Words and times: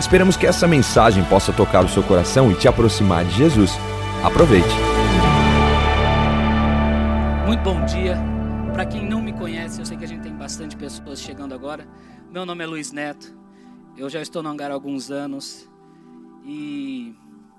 Esperamos 0.00 0.36
que 0.36 0.46
essa 0.46 0.68
mensagem 0.68 1.24
possa 1.24 1.52
tocar 1.52 1.84
o 1.84 1.88
seu 1.88 2.04
coração 2.04 2.52
e 2.52 2.54
te 2.54 2.68
aproximar 2.68 3.24
de 3.24 3.34
Jesus. 3.34 3.72
Aproveite. 4.22 4.68
Muito 7.44 7.62
bom 7.62 7.84
dia. 7.84 8.16
Para 8.72 8.86
quem 8.86 9.04
não 9.04 9.20
me 9.20 9.32
conhece, 9.32 9.80
eu 9.80 9.84
sei 9.84 9.96
que 9.96 10.04
a 10.04 10.08
gente 10.08 10.22
tem 10.22 10.32
bastante 10.32 10.76
pessoas 10.76 11.20
chegando 11.20 11.52
agora. 11.52 11.84
Meu 12.30 12.46
nome 12.46 12.62
é 12.62 12.66
Luiz 12.66 12.92
Neto. 12.92 13.36
Eu 13.96 14.08
já 14.08 14.22
estou 14.22 14.40
no 14.40 14.48
hangar 14.48 14.70
há 14.70 14.74
alguns 14.74 15.10
anos 15.10 15.68
e 16.44 17.16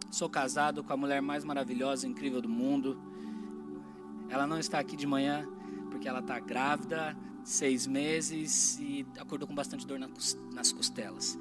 sou 0.10 0.30
casado 0.30 0.82
com 0.82 0.94
a 0.94 0.98
mulher 0.98 1.22
mais 1.22 1.44
maravilhosa 1.44 2.08
e 2.08 2.10
incrível 2.10 2.42
do 2.42 2.48
mundo. 2.48 2.98
Ela 4.30 4.48
não 4.48 4.58
está 4.58 4.80
aqui 4.80 4.96
de 4.96 5.06
manhã 5.06 5.46
porque 5.92 6.08
ela 6.08 6.20
está 6.20 6.40
grávida, 6.40 7.18
seis 7.44 7.86
meses 7.86 8.80
e 8.80 9.06
acordou 9.20 9.46
com 9.46 9.54
bastante 9.54 9.86
dor 9.86 10.00
nas 10.00 10.72
costelas. 10.72 11.38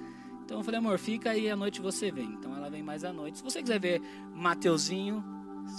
Então 0.48 0.60
eu 0.60 0.64
falei, 0.64 0.78
amor, 0.78 0.98
fica 0.98 1.32
aí 1.32 1.50
à 1.50 1.54
noite 1.54 1.78
você 1.78 2.10
vem. 2.10 2.24
Então 2.24 2.56
ela 2.56 2.70
vem 2.70 2.82
mais 2.82 3.04
à 3.04 3.12
noite. 3.12 3.36
Se 3.36 3.44
você 3.44 3.60
quiser 3.60 3.78
ver 3.78 4.00
Mateuzinho, 4.34 5.22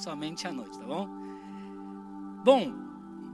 somente 0.04 0.48
à 0.48 0.52
noite, 0.52 0.78
tá 0.78 0.86
bom? 0.86 1.10
Bom, 2.44 2.72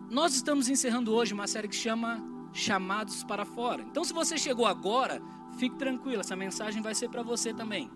nós 0.09 0.33
estamos 0.33 0.69
encerrando 0.69 1.13
hoje 1.13 1.33
uma 1.33 1.45
série 1.45 1.67
que 1.67 1.75
chama 1.75 2.23
Chamados 2.53 3.21
para 3.25 3.43
Fora. 3.43 3.83
Então 3.83 4.01
se 4.05 4.13
você 4.13 4.37
chegou 4.37 4.65
agora, 4.65 5.21
fique 5.57 5.75
tranquilo, 5.75 6.21
essa 6.21 6.37
mensagem 6.37 6.81
vai 6.81 6.95
ser 6.95 7.09
para 7.09 7.21
você 7.21 7.53
também. 7.53 7.91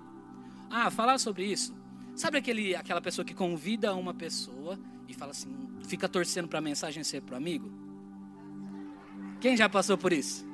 Ah, 0.69 0.91
falar 0.91 1.17
sobre 1.17 1.45
isso. 1.45 1.73
Sabe 2.17 2.37
aquele, 2.37 2.75
aquela 2.75 2.99
pessoa 2.99 3.23
que 3.23 3.33
convida 3.33 3.95
uma 3.95 4.13
pessoa 4.13 4.77
e 5.07 5.13
fala 5.13 5.31
assim, 5.31 5.55
fica 5.87 6.09
torcendo 6.09 6.49
para 6.49 6.59
a 6.59 6.61
mensagem 6.61 7.05
ser 7.05 7.21
para 7.21 7.35
o 7.35 7.37
amigo? 7.37 7.71
Quem 9.39 9.55
já 9.55 9.69
passou 9.69 9.97
por 9.97 10.11
isso? 10.11 10.48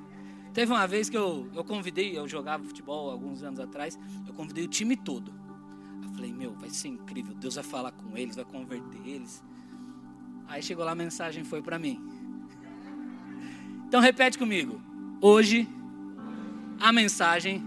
Teve 0.55 0.71
uma 0.71 0.87
vez 0.87 1.09
que 1.09 1.17
eu, 1.17 1.49
eu 1.53 1.65
convidei, 1.65 2.17
eu 2.17 2.25
jogava 2.29 2.63
futebol 2.63 3.11
alguns 3.11 3.43
anos 3.43 3.59
atrás, 3.59 3.99
eu 4.25 4.33
convidei 4.33 4.63
o 4.63 4.69
time 4.69 4.95
todo. 4.95 5.33
Eu 6.01 6.09
falei, 6.11 6.31
meu, 6.31 6.53
vai 6.53 6.69
ser 6.69 6.87
incrível, 6.87 7.35
Deus 7.35 7.55
vai 7.55 7.63
falar 7.63 7.91
com 7.91 8.17
eles, 8.17 8.37
vai 8.37 8.45
converter 8.45 9.05
eles. 9.05 9.43
Aí 10.47 10.63
chegou 10.63 10.85
lá 10.85 10.93
a 10.93 10.95
mensagem 10.95 11.43
foi 11.43 11.61
para 11.61 11.77
mim. 11.77 12.01
Então 13.85 13.99
repete 13.99 14.37
comigo. 14.37 14.81
Hoje 15.19 15.67
a 16.79 16.93
mensagem 16.93 17.61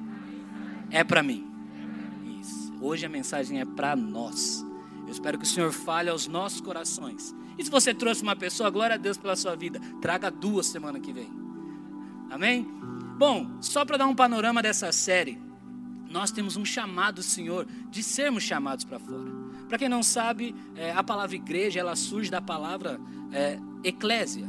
é 0.91 1.05
para 1.05 1.23
mim. 1.23 1.47
Isso. 2.41 2.73
Hoje 2.81 3.05
a 3.05 3.09
mensagem 3.11 3.61
é 3.61 3.67
para 3.67 3.95
nós. 3.95 4.65
Eu 5.05 5.13
espero 5.13 5.37
que 5.37 5.45
o 5.45 5.47
Senhor 5.47 5.73
fale 5.73 6.09
aos 6.09 6.27
nossos 6.27 6.63
corações. 6.63 7.35
E 7.59 7.65
se 7.65 7.71
você 7.71 7.93
trouxe 7.93 8.23
uma 8.23 8.35
pessoa, 8.35 8.71
glória 8.71 8.95
a 8.95 8.99
Deus 8.99 9.19
pela 9.19 9.37
sua 9.37 9.55
vida, 9.55 9.79
traga 10.01 10.31
duas 10.31 10.65
semana 10.65 10.99
que 10.99 11.13
vem. 11.13 11.48
Amém? 12.31 12.67
Bom, 13.17 13.59
só 13.61 13.85
para 13.85 13.97
dar 13.97 14.07
um 14.07 14.15
panorama 14.15 14.63
dessa 14.63 14.93
série, 14.93 15.39
nós 16.11 16.31
temos 16.31 16.57
um 16.57 16.65
chamado, 16.65 17.23
Senhor, 17.23 17.67
de 17.91 18.03
sermos 18.03 18.43
chamados 18.43 18.85
para 18.85 18.99
fora. 18.99 19.31
Para 19.69 19.79
quem 19.79 19.89
não 19.89 20.03
sabe, 20.03 20.55
é, 20.77 20.93
a 20.93 21.03
palavra 21.03 21.37
igreja 21.37 21.81
ela 21.81 21.95
surge 21.97 22.31
da 22.31 22.41
palavra 22.41 22.99
é, 23.33 23.59
eclésia, 23.85 24.47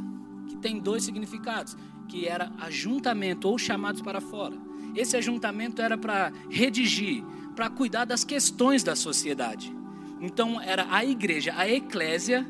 que 0.48 0.56
tem 0.56 0.78
dois 0.78 1.04
significados, 1.04 1.76
que 2.08 2.26
era 2.26 2.50
ajuntamento 2.58 3.48
ou 3.48 3.58
chamados 3.58 4.00
para 4.00 4.20
fora. 4.20 4.56
Esse 4.94 5.16
ajuntamento 5.16 5.82
era 5.82 5.96
para 5.96 6.32
redigir, 6.48 7.22
para 7.54 7.68
cuidar 7.68 8.04
das 8.04 8.24
questões 8.24 8.82
da 8.82 8.96
sociedade. 8.96 9.74
Então 10.20 10.60
era 10.60 10.86
a 10.90 11.04
igreja, 11.04 11.54
a 11.56 11.68
eclésia, 11.68 12.46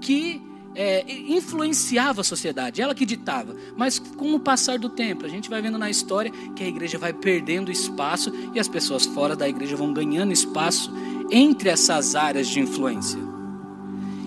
que 0.00 0.40
é, 0.74 1.04
influenciava 1.28 2.20
a 2.20 2.24
sociedade, 2.24 2.80
ela 2.80 2.94
que 2.94 3.04
ditava. 3.04 3.54
Mas 3.76 3.98
com 3.98 4.34
o 4.34 4.40
passar 4.40 4.78
do 4.78 4.88
tempo, 4.88 5.24
a 5.24 5.28
gente 5.28 5.50
vai 5.50 5.60
vendo 5.60 5.78
na 5.78 5.90
história 5.90 6.30
que 6.54 6.62
a 6.62 6.68
igreja 6.68 6.98
vai 6.98 7.12
perdendo 7.12 7.70
espaço 7.70 8.32
e 8.54 8.60
as 8.60 8.68
pessoas 8.68 9.04
fora 9.06 9.36
da 9.36 9.48
igreja 9.48 9.76
vão 9.76 9.92
ganhando 9.92 10.32
espaço 10.32 10.92
entre 11.30 11.68
essas 11.68 12.14
áreas 12.14 12.48
de 12.48 12.60
influência. 12.60 13.18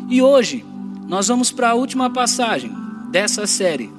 E 0.09 0.21
hoje, 0.21 0.63
nós 1.07 1.27
vamos 1.27 1.51
para 1.51 1.69
a 1.69 1.73
última 1.73 2.09
passagem 2.09 2.71
dessa 3.09 3.47
série. 3.47 3.91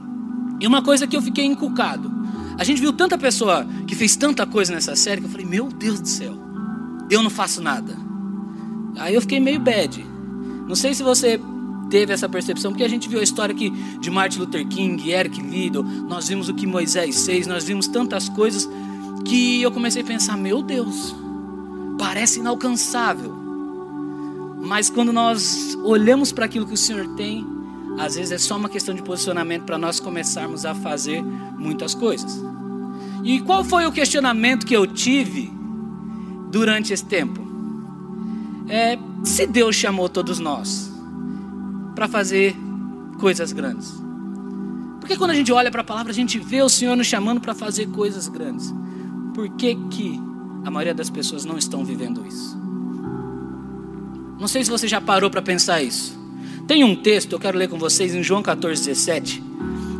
E 0.60 0.66
uma 0.66 0.82
coisa 0.82 1.06
que 1.06 1.16
eu 1.16 1.22
fiquei 1.22 1.44
encucado. 1.44 2.14
A 2.58 2.64
gente 2.64 2.80
viu 2.80 2.92
tanta 2.92 3.18
pessoa 3.18 3.66
que 3.86 3.94
fez 3.94 4.16
tanta 4.16 4.46
coisa 4.46 4.72
nessa 4.72 4.96
série 4.96 5.20
que 5.20 5.26
eu 5.26 5.30
falei, 5.30 5.46
meu 5.46 5.68
Deus 5.68 6.00
do 6.00 6.08
céu, 6.08 6.34
eu 7.10 7.22
não 7.22 7.30
faço 7.30 7.60
nada. 7.60 7.96
Aí 8.96 9.14
eu 9.14 9.20
fiquei 9.20 9.38
meio 9.38 9.60
bad. 9.60 10.04
Não 10.66 10.74
sei 10.74 10.94
se 10.94 11.02
você 11.02 11.40
teve 11.90 12.12
essa 12.12 12.28
percepção, 12.28 12.72
porque 12.72 12.84
a 12.84 12.88
gente 12.88 13.08
viu 13.08 13.20
a 13.20 13.22
história 13.22 13.54
aqui 13.54 13.70
de 14.00 14.10
Martin 14.10 14.40
Luther 14.40 14.66
King, 14.66 15.10
Eric 15.10 15.40
Liddell, 15.40 15.82
nós 15.82 16.28
vimos 16.28 16.48
o 16.48 16.54
que 16.54 16.66
Moisés 16.66 17.24
fez, 17.24 17.46
nós 17.46 17.64
vimos 17.64 17.86
tantas 17.86 18.28
coisas 18.28 18.68
que 19.24 19.62
eu 19.62 19.70
comecei 19.72 20.02
a 20.02 20.04
pensar, 20.04 20.36
meu 20.36 20.62
Deus, 20.62 21.14
parece 21.98 22.40
inalcançável. 22.40 23.34
Mas 24.62 24.90
quando 24.90 25.12
nós 25.12 25.76
olhamos 25.84 26.32
para 26.32 26.44
aquilo 26.44 26.66
que 26.66 26.74
o 26.74 26.76
Senhor 26.76 27.06
tem, 27.16 27.46
às 27.98 28.14
vezes 28.14 28.32
é 28.32 28.38
só 28.38 28.56
uma 28.56 28.68
questão 28.68 28.94
de 28.94 29.02
posicionamento 29.02 29.64
para 29.64 29.78
nós 29.78 30.00
começarmos 30.00 30.64
a 30.66 30.74
fazer 30.74 31.22
muitas 31.22 31.94
coisas. 31.94 32.42
E 33.24 33.40
qual 33.40 33.64
foi 33.64 33.86
o 33.86 33.92
questionamento 33.92 34.66
que 34.66 34.76
eu 34.76 34.86
tive 34.86 35.50
durante 36.50 36.92
esse 36.92 37.04
tempo? 37.04 37.44
É, 38.68 38.98
se 39.24 39.46
Deus 39.46 39.76
chamou 39.76 40.08
todos 40.08 40.38
nós, 40.38 40.92
para 41.96 42.06
fazer 42.06 42.54
coisas 43.18 43.52
grandes. 43.52 43.92
Porque 45.00 45.16
quando 45.16 45.30
a 45.30 45.34
gente 45.34 45.50
olha 45.50 45.70
para 45.70 45.80
a 45.80 45.84
palavra, 45.84 46.12
a 46.12 46.14
gente 46.14 46.38
vê 46.38 46.62
o 46.62 46.68
Senhor 46.68 46.94
nos 46.94 47.06
chamando 47.06 47.40
para 47.40 47.54
fazer 47.54 47.86
coisas 47.86 48.28
grandes. 48.28 48.72
Por 49.34 49.48
que, 49.50 49.74
que 49.90 50.20
a 50.64 50.70
maioria 50.70 50.94
das 50.94 51.08
pessoas 51.08 51.44
não 51.44 51.56
estão 51.56 51.84
vivendo 51.84 52.24
isso? 52.26 52.56
Não 54.38 54.46
sei 54.46 54.62
se 54.62 54.70
você 54.70 54.86
já 54.86 55.00
parou 55.00 55.30
para 55.30 55.40
pensar 55.40 55.82
isso. 55.82 56.16
Tem 56.66 56.84
um 56.84 56.94
texto, 56.94 57.32
eu 57.32 57.38
quero 57.38 57.56
ler 57.56 57.68
com 57.68 57.78
vocês, 57.78 58.14
em 58.14 58.22
João 58.22 58.42
14, 58.42 58.84
17, 58.84 59.42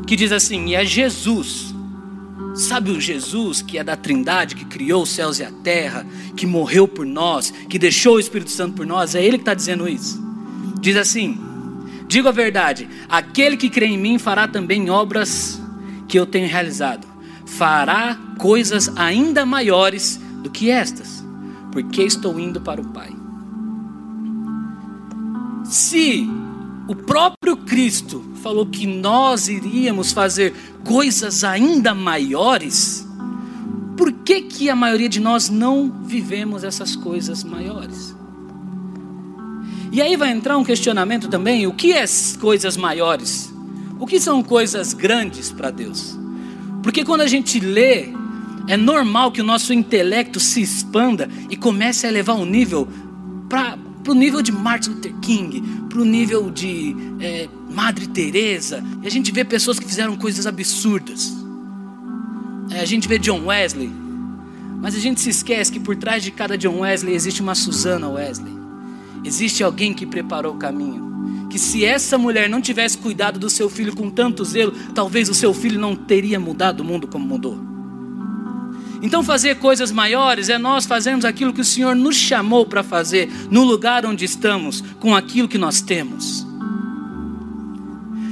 que 0.06 0.16
diz 0.16 0.32
assim: 0.32 0.66
E 0.66 0.74
é 0.74 0.84
Jesus, 0.84 1.74
sabe 2.54 2.90
o 2.90 3.00
Jesus 3.00 3.62
que 3.62 3.78
é 3.78 3.84
da 3.84 3.96
Trindade, 3.96 4.54
que 4.54 4.64
criou 4.64 5.04
os 5.04 5.10
céus 5.10 5.38
e 5.38 5.44
a 5.44 5.50
terra, 5.50 6.04
que 6.36 6.44
morreu 6.44 6.86
por 6.86 7.06
nós, 7.06 7.52
que 7.68 7.78
deixou 7.78 8.16
o 8.16 8.20
Espírito 8.20 8.50
Santo 8.50 8.74
por 8.74 8.84
nós, 8.84 9.14
é 9.14 9.24
Ele 9.24 9.38
que 9.38 9.42
está 9.42 9.54
dizendo 9.54 9.88
isso. 9.88 10.20
Diz 10.80 10.96
assim: 10.96 11.38
Digo 12.08 12.28
a 12.28 12.32
verdade: 12.32 12.88
aquele 13.08 13.56
que 13.56 13.68
crê 13.68 13.86
em 13.86 13.98
mim 13.98 14.18
fará 14.18 14.46
também 14.46 14.88
obras 14.90 15.60
que 16.08 16.18
eu 16.18 16.26
tenho 16.26 16.48
realizado, 16.48 17.06
fará 17.44 18.16
coisas 18.38 18.90
ainda 18.96 19.44
maiores 19.44 20.20
do 20.42 20.50
que 20.50 20.70
estas, 20.70 21.24
porque 21.72 22.02
estou 22.02 22.38
indo 22.38 22.60
para 22.60 22.80
o 22.80 22.88
Pai. 22.88 23.10
Se 25.64 26.28
o 26.88 26.94
próprio 26.94 27.56
Cristo 27.56 28.24
falou 28.42 28.66
que 28.66 28.86
nós 28.86 29.48
iríamos 29.48 30.12
fazer 30.12 30.54
coisas 30.84 31.42
ainda 31.42 31.92
maiores, 31.92 33.04
por 33.96 34.12
que, 34.12 34.42
que 34.42 34.70
a 34.70 34.76
maioria 34.76 35.08
de 35.08 35.18
nós 35.18 35.48
não 35.48 35.90
vivemos 36.04 36.62
essas 36.62 36.94
coisas 36.94 37.42
maiores? 37.42 38.15
E 39.96 40.02
aí 40.02 40.14
vai 40.14 40.30
entrar 40.30 40.58
um 40.58 40.62
questionamento 40.62 41.26
também: 41.26 41.66
o 41.66 41.72
que 41.72 41.94
é 41.94 42.04
coisas 42.38 42.76
maiores? 42.76 43.50
O 43.98 44.06
que 44.06 44.20
são 44.20 44.42
coisas 44.42 44.92
grandes 44.92 45.50
para 45.50 45.70
Deus? 45.70 46.18
Porque 46.82 47.02
quando 47.02 47.22
a 47.22 47.26
gente 47.26 47.58
lê, 47.58 48.10
é 48.68 48.76
normal 48.76 49.32
que 49.32 49.40
o 49.40 49.44
nosso 49.44 49.72
intelecto 49.72 50.38
se 50.38 50.60
expanda 50.60 51.30
e 51.48 51.56
comece 51.56 52.04
a 52.04 52.10
elevar 52.10 52.36
um 52.36 52.44
nível 52.44 52.86
para 53.48 53.78
o 54.06 54.12
nível 54.12 54.42
de 54.42 54.52
Martin 54.52 54.90
Luther 54.90 55.14
King, 55.22 55.62
para 55.88 56.02
o 56.02 56.04
nível 56.04 56.50
de 56.50 56.94
é, 57.18 57.48
Madre 57.70 58.06
Teresa. 58.06 58.84
E 59.02 59.06
a 59.06 59.10
gente 59.10 59.32
vê 59.32 59.46
pessoas 59.46 59.78
que 59.78 59.86
fizeram 59.86 60.14
coisas 60.14 60.46
absurdas. 60.46 61.32
É, 62.70 62.80
a 62.80 62.84
gente 62.84 63.08
vê 63.08 63.18
John 63.18 63.46
Wesley, 63.46 63.90
mas 64.78 64.94
a 64.94 64.98
gente 64.98 65.22
se 65.22 65.30
esquece 65.30 65.72
que 65.72 65.80
por 65.80 65.96
trás 65.96 66.22
de 66.22 66.32
cada 66.32 66.58
John 66.58 66.80
Wesley 66.80 67.14
existe 67.14 67.40
uma 67.40 67.54
Susana 67.54 68.10
Wesley. 68.10 68.55
Existe 69.26 69.64
alguém 69.64 69.92
que 69.92 70.06
preparou 70.06 70.54
o 70.54 70.56
caminho. 70.56 71.48
Que 71.50 71.58
se 71.58 71.84
essa 71.84 72.16
mulher 72.16 72.48
não 72.48 72.60
tivesse 72.60 72.96
cuidado 72.96 73.40
do 73.40 73.50
seu 73.50 73.68
filho 73.68 73.94
com 73.94 74.08
tanto 74.08 74.44
zelo, 74.44 74.72
talvez 74.94 75.28
o 75.28 75.34
seu 75.34 75.52
filho 75.52 75.80
não 75.80 75.96
teria 75.96 76.38
mudado 76.38 76.80
o 76.80 76.84
mundo 76.84 77.08
como 77.08 77.26
mudou. 77.26 77.58
Então, 79.02 79.24
fazer 79.24 79.56
coisas 79.56 79.90
maiores 79.90 80.48
é 80.48 80.58
nós 80.58 80.86
fazermos 80.86 81.24
aquilo 81.24 81.52
que 81.52 81.60
o 81.60 81.64
Senhor 81.64 81.94
nos 81.96 82.14
chamou 82.14 82.64
para 82.64 82.84
fazer, 82.84 83.28
no 83.50 83.64
lugar 83.64 84.06
onde 84.06 84.24
estamos, 84.24 84.80
com 85.00 85.12
aquilo 85.12 85.48
que 85.48 85.58
nós 85.58 85.80
temos. 85.80 86.46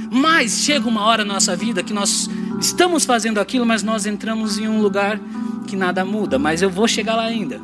Mas 0.09 0.59
chega 0.59 0.87
uma 0.87 1.03
hora 1.03 1.25
na 1.25 1.33
nossa 1.33 1.57
vida 1.57 1.83
que 1.83 1.93
nós 1.93 2.29
estamos 2.59 3.03
fazendo 3.03 3.39
aquilo, 3.39 3.65
mas 3.65 3.83
nós 3.83 4.05
entramos 4.05 4.57
em 4.57 4.69
um 4.69 4.81
lugar 4.81 5.19
que 5.67 5.75
nada 5.75 6.05
muda. 6.05 6.39
Mas 6.39 6.61
eu 6.61 6.69
vou 6.69 6.87
chegar 6.87 7.17
lá 7.17 7.25
ainda. 7.25 7.59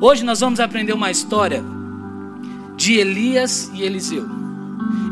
Hoje 0.00 0.24
nós 0.24 0.38
vamos 0.38 0.60
aprender 0.60 0.92
uma 0.92 1.10
história 1.10 1.75
de 2.76 2.94
Elias 2.94 3.70
e 3.74 3.82
Eliseu. 3.82 4.24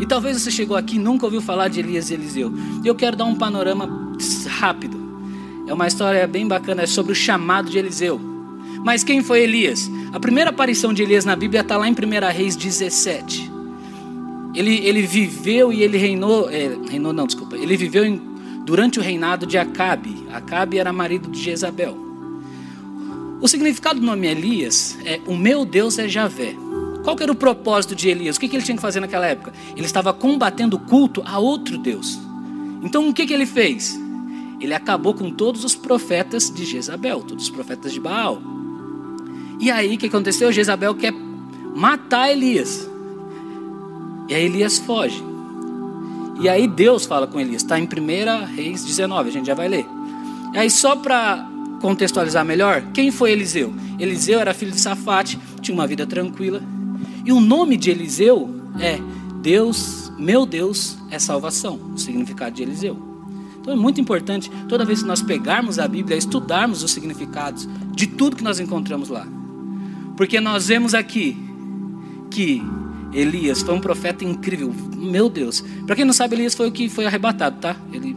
E 0.01 0.07
talvez 0.07 0.41
você 0.41 0.51
chegou 0.51 0.77
aqui 0.77 0.97
e 0.97 0.99
nunca 0.99 1.25
ouviu 1.25 1.41
falar 1.41 1.69
de 1.69 1.81
Elias 1.81 2.11
e 2.11 2.15
Eliseu. 2.15 2.53
Eu 2.85 2.95
quero 2.95 3.17
dar 3.17 3.25
um 3.25 3.35
panorama 3.35 3.89
rápido. 4.49 5.03
É 5.67 5.73
uma 5.73 5.87
história 5.87 6.27
bem 6.27 6.47
bacana, 6.47 6.83
é 6.83 6.87
sobre 6.87 7.13
o 7.13 7.15
chamado 7.15 7.71
de 7.71 7.79
Eliseu. 7.79 8.21
Mas 8.85 9.03
quem 9.03 9.23
foi 9.23 9.43
Elias? 9.43 9.91
A 10.13 10.21
primeira 10.21 10.51
aparição 10.51 10.93
de 10.93 11.03
Elias 11.03 11.25
na 11.25 11.35
Bíblia 11.35 11.63
está 11.63 11.77
lá 11.77 11.89
em 11.89 11.93
1 11.93 12.33
Reis 12.33 12.55
17. 12.55 13.51
Ele, 14.55 14.77
ele 14.87 15.03
viveu 15.03 15.73
e 15.73 15.83
ele 15.83 15.97
reinou, 15.97 16.49
é, 16.51 16.77
reinou 16.89 17.13
não, 17.13 17.27
desculpa, 17.27 17.57
ele 17.57 17.77
viveu 17.77 18.05
em, 18.05 18.21
durante 18.65 18.99
o 18.99 19.03
reinado 19.03 19.47
de 19.47 19.57
Acabe. 19.57 20.27
Acabe 20.33 20.79
era 20.79 20.93
marido 20.93 21.31
de 21.31 21.43
Jezabel. 21.43 21.97
O 23.41 23.49
significado 23.49 24.01
do 24.01 24.07
nome 24.07 24.27
Elias 24.27 24.99
é 25.05 25.21
o 25.27 25.37
meu 25.37 25.65
Deus 25.65 25.99
é 25.99 26.09
Javé. 26.09 26.55
Qual 27.05 27.17
era 27.21 27.31
o 27.31 27.37
propósito 27.37 27.95
de 27.95 28.09
Elias? 28.09 28.37
O 28.37 28.41
que, 28.41 28.47
ele 28.47 28.65
tinha 28.65 28.75
que 28.75 28.83
fazer 28.83 28.99
naquela 28.99 29.27
época? 29.27 29.53
Ele 29.77 29.87
estava 29.87 30.13
combatendo 30.13 30.77
o 30.77 30.81
culto 30.81 31.23
a 31.25 31.39
outro 31.39 31.79
Deus. 31.79 32.19
Então 32.83 33.09
o 33.09 33.15
que, 33.15 33.27
que 33.27 33.33
ele 33.33 33.47
fez? 33.47 34.03
ele 34.65 34.75
acabou 34.75 35.15
com 35.15 35.31
todos 35.31 35.65
os 35.65 35.75
profetas 35.75 36.51
de 36.51 36.65
Jezabel, 36.65 37.21
todos 37.21 37.45
os 37.45 37.51
profetas 37.51 37.93
de 37.93 38.01
Baal. 38.01 38.41
E 39.61 39.71
aí 39.71 39.95
o 39.95 39.99
que 39.99 40.07
aconteceu? 40.07 40.51
Jezabel 40.51 40.95
quer 40.95 41.13
matar 41.75 42.31
Elias. 42.31 42.89
E 44.29 44.35
aí 44.35 44.45
Elias 44.45 44.79
foge. 44.79 45.23
E 46.41 46.49
aí 46.49 46.67
Deus 46.67 47.05
fala 47.05 47.27
com 47.27 47.39
Elias, 47.39 47.63
está 47.63 47.79
em 47.79 47.85
1 47.85 48.47
Reis 48.55 48.85
19, 48.85 49.29
a 49.29 49.33
gente 49.33 49.47
já 49.47 49.55
vai 49.55 49.69
ler. 49.69 49.87
E 50.53 50.59
aí 50.59 50.71
só 50.71 50.97
para 50.97 51.49
contextualizar 51.81 52.45
melhor, 52.45 52.83
quem 52.93 53.11
foi 53.11 53.33
Eliseu? 53.33 53.73
Eliseu 53.99 54.41
era 54.41 54.55
filho 54.55 54.73
de 54.73 54.81
Safate, 54.81 55.39
tinha 55.61 55.75
uma 55.75 55.87
vida 55.87 56.07
tranquila. 56.07 56.63
E 57.25 57.33
o 57.33 57.41
nome 57.41 57.77
de 57.77 57.91
Eliseu 57.91 58.49
é 58.79 58.99
Deus, 59.41 60.13
meu 60.19 60.45
Deus 60.45 60.97
é 61.11 61.19
salvação, 61.19 61.79
o 61.95 61.99
significado 61.99 62.55
de 62.55 62.63
Eliseu. 62.63 62.97
Então 63.61 63.73
é 63.73 63.77
muito 63.77 64.01
importante, 64.01 64.51
toda 64.69 64.85
vez 64.85 65.01
que 65.01 65.09
nós 65.09 65.23
pegarmos 65.23 65.79
a 65.79 65.89
Bíblia, 65.89 66.19
estudarmos 66.19 66.83
os 66.83 66.91
significados 66.91 67.67
de 67.93 68.07
tudo 68.07 68.37
que 68.37 68.45
nós 68.45 68.61
encontramos 68.61 69.09
lá. 69.09 69.27
Porque 70.17 70.39
nós 70.39 70.69
vemos 70.69 70.93
aqui 70.95 71.37
que 72.31 72.63
Elias 73.13 73.63
foi 73.63 73.75
um 73.75 73.81
profeta 73.81 74.25
incrível. 74.25 74.75
Meu 74.97 75.29
Deus. 75.31 75.65
Para 75.87 75.97
quem 75.97 76.05
não 76.05 76.13
sabe, 76.13 76.37
Elias 76.37 76.55
foi 76.55 76.69
o 76.69 76.73
que 76.73 76.89
foi 76.89 77.07
arrebatado, 77.07 77.59
tá? 77.59 77.77
Ele 77.93 78.17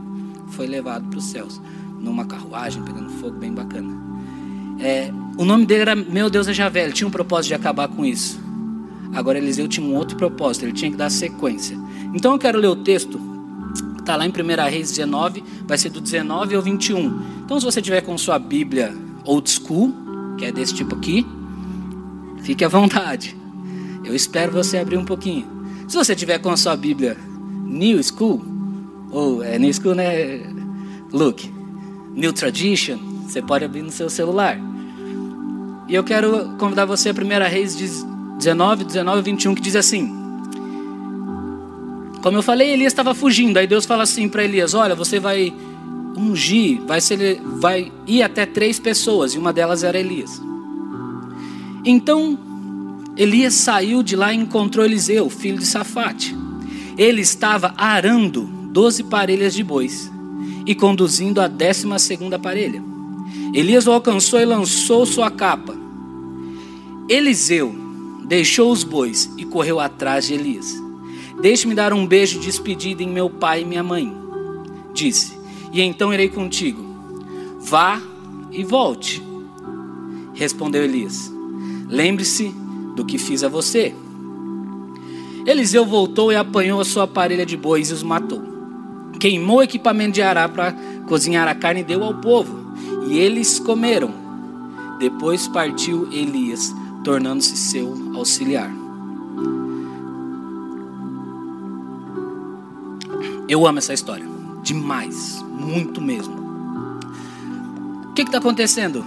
foi 0.50 0.68
levado 0.68 1.08
para 1.08 1.20
os 1.20 1.26
céus. 1.26 1.62
Numa 2.00 2.26
carruagem, 2.26 2.84
pegando 2.84 3.10
fogo, 3.12 3.38
bem 3.38 3.54
bacana. 3.54 3.96
É, 4.80 5.12
o 5.38 5.46
nome 5.46 5.66
dele 5.66 5.82
era 5.82 5.96
Meu 5.96 6.30
Deus 6.30 6.48
é 6.48 6.54
Javé. 6.54 6.84
Ele 6.84 6.94
tinha 6.94 7.08
um 7.08 7.12
propósito 7.12 7.50
de 7.50 7.54
acabar 7.54 7.88
com 7.88 8.04
isso. 8.04 8.40
Agora 9.14 9.38
Eliseu 9.38 9.68
tinha 9.68 9.86
um 9.86 9.96
outro 9.96 10.18
propósito. 10.18 10.66
Ele 10.66 10.74
tinha 10.74 10.92
que 10.92 10.98
dar 10.98 11.10
sequência. 11.10 11.78
Então 12.14 12.34
eu 12.34 12.40
quero 12.40 12.60
ler 12.60 12.68
o 12.68 12.76
texto 12.76 13.20
Está 14.08 14.16
lá 14.16 14.26
em 14.26 14.30
1 14.30 14.70
Reis 14.72 14.90
19, 14.92 15.44
vai 15.68 15.78
ser 15.78 15.90
do 15.90 16.00
19 16.00 16.56
ao 16.56 16.62
21. 16.62 17.22
Então, 17.44 17.60
se 17.60 17.66
você 17.66 17.82
tiver 17.82 18.00
com 18.00 18.18
sua 18.18 18.40
Bíblia 18.40 18.96
old 19.26 19.50
school, 19.50 19.94
que 20.38 20.46
é 20.46 20.52
desse 20.52 20.74
tipo 20.74 20.96
aqui, 20.96 21.28
fique 22.42 22.64
à 22.64 22.70
vontade. 22.70 23.36
Eu 24.06 24.16
espero 24.16 24.54
você 24.54 24.78
abrir 24.78 24.96
um 24.96 25.04
pouquinho. 25.04 25.46
Se 25.90 25.98
você 25.98 26.16
tiver 26.16 26.40
com 26.40 26.50
a 26.50 26.56
sua 26.56 26.78
Bíblia 26.78 27.18
new 27.66 28.02
school, 28.02 28.42
ou 29.12 29.44
é 29.44 29.60
new 29.60 29.74
school, 29.74 29.94
né? 29.94 30.40
Look, 31.12 31.54
new 32.16 32.32
tradition, 32.32 32.98
você 33.28 33.42
pode 33.42 33.66
abrir 33.66 33.82
no 33.82 33.92
seu 33.92 34.10
celular. 34.10 34.58
E 35.90 35.94
eu 35.94 36.04
quero 36.06 36.56
convidar 36.58 36.86
você 36.86 37.10
a 37.10 37.12
1 37.12 37.50
Reis 37.50 37.76
19, 38.38 38.84
19 38.84 39.20
e 39.20 39.24
21, 39.24 39.56
que 39.56 39.62
diz 39.62 39.76
assim. 39.76 40.16
Como 42.22 42.38
eu 42.38 42.44
falei, 42.44 42.72
Elias 42.72 42.94
estava 42.94 43.14
fugindo. 43.14 43.58
Aí 43.58 43.68
Deus 43.68 43.86
fala 43.86 44.04
assim 44.04 44.28
para 44.30 44.44
Elias: 44.44 44.74
Olha, 44.74 44.96
você 44.96 45.20
vai 45.20 45.54
ungir, 46.16 46.82
vai, 46.86 47.00
ser, 47.00 47.42
vai 47.42 47.92
ir 48.06 48.24
até 48.24 48.46
três 48.46 48.80
pessoas, 48.80 49.34
e 49.34 49.38
uma 49.38 49.54
delas 49.54 49.84
era 49.84 50.00
Elias. 50.00 50.42
Então, 51.86 52.38
Elias 53.16 53.54
saiu 53.54 54.04
de 54.04 54.16
lá 54.16 54.34
e 54.34 54.38
encontrou 54.38 54.84
Eliseu, 54.84 55.30
filho 55.30 55.58
de 55.58 55.66
Safate. 55.66 56.36
Ele 56.98 57.22
estava 57.22 57.74
arando 57.78 58.50
doze 58.72 59.04
parelhas 59.04 59.54
de 59.54 59.64
bois 59.64 60.12
e 60.66 60.76
conduzindo 60.76 61.40
a 61.40 61.48
décima 61.48 61.98
segunda 61.98 62.38
parelha. 62.38 62.84
Elias 63.54 63.88
o 63.88 63.92
alcançou 63.92 64.40
e 64.40 64.46
lançou 64.46 65.06
sua 65.06 65.32
capa. 65.32 65.76
Eliseu 67.08 67.87
deixou 68.28 68.72
os 68.72 68.84
bois 68.84 69.32
e 69.38 69.46
correu 69.46 69.80
atrás 69.80 70.28
de 70.28 70.34
Elias. 70.34 70.84
Deixe-me 71.42 71.74
dar 71.74 71.94
um 71.94 72.06
beijo 72.06 72.40
de 72.40 72.48
despedida 72.48 73.02
em 73.02 73.10
meu 73.10 73.30
pai 73.30 73.62
e 73.62 73.66
minha 73.66 73.84
mãe. 73.84 74.14
Disse: 74.94 75.38
E 75.72 75.82
então 75.82 76.14
irei 76.14 76.30
contigo. 76.30 76.84
Vá 77.60 78.02
e 78.52 78.64
volte. 78.64 79.24
Respondeu 80.34 80.84
Elias: 80.84 81.32
Lembre-se 81.88 82.54
do 82.96 83.06
que 83.06 83.18
fiz 83.18 83.44
a 83.44 83.50
você. 83.50 83.94
Eliseu 85.46 85.86
voltou 85.86 86.32
e 86.32 86.36
apanhou 86.36 86.82
a 86.82 86.86
sua 86.86 87.08
parelha 87.08 87.46
de 87.46 87.56
bois 87.56 87.90
e 87.90 87.94
os 87.94 88.04
matou. 88.04 88.42
Queimou 89.20 89.58
o 89.58 89.64
equipamento 89.64 90.12
de 90.14 90.22
ará 90.22 90.50
para 90.50 90.74
cozinhar 91.08 91.48
a 91.48 91.56
carne 91.56 91.82
e 91.82 91.84
deu 91.84 92.04
ao 92.04 92.16
povo. 92.16 92.68
E 93.08 93.18
eles 93.18 93.60
comeram. 93.60 94.12
Depois 95.00 95.48
partiu 95.48 96.12
Elias, 96.12 96.74
tornando-se 97.08 97.56
seu 97.56 97.96
auxiliar. 98.16 98.70
Eu 103.48 103.66
amo 103.66 103.80
essa 103.80 103.94
história. 103.94 104.26
Demais. 104.62 105.42
Muito 105.58 106.02
mesmo. 106.02 106.36
O 108.10 108.14
que 108.14 108.24
está 108.24 108.40
acontecendo? 108.40 109.06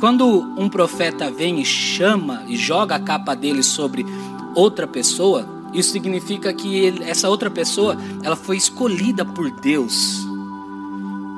Quando 0.00 0.26
um 0.56 0.66
profeta 0.66 1.30
vem 1.30 1.60
e 1.60 1.64
chama 1.66 2.42
e 2.48 2.56
joga 2.56 2.94
a 2.94 3.00
capa 3.00 3.34
dele 3.36 3.62
sobre 3.62 4.06
outra 4.54 4.86
pessoa, 4.86 5.46
isso 5.74 5.92
significa 5.92 6.54
que 6.54 6.74
ele, 6.78 7.04
essa 7.04 7.28
outra 7.28 7.50
pessoa 7.50 7.98
ela 8.22 8.34
foi 8.34 8.56
escolhida 8.56 9.26
por 9.26 9.50
Deus. 9.50 10.26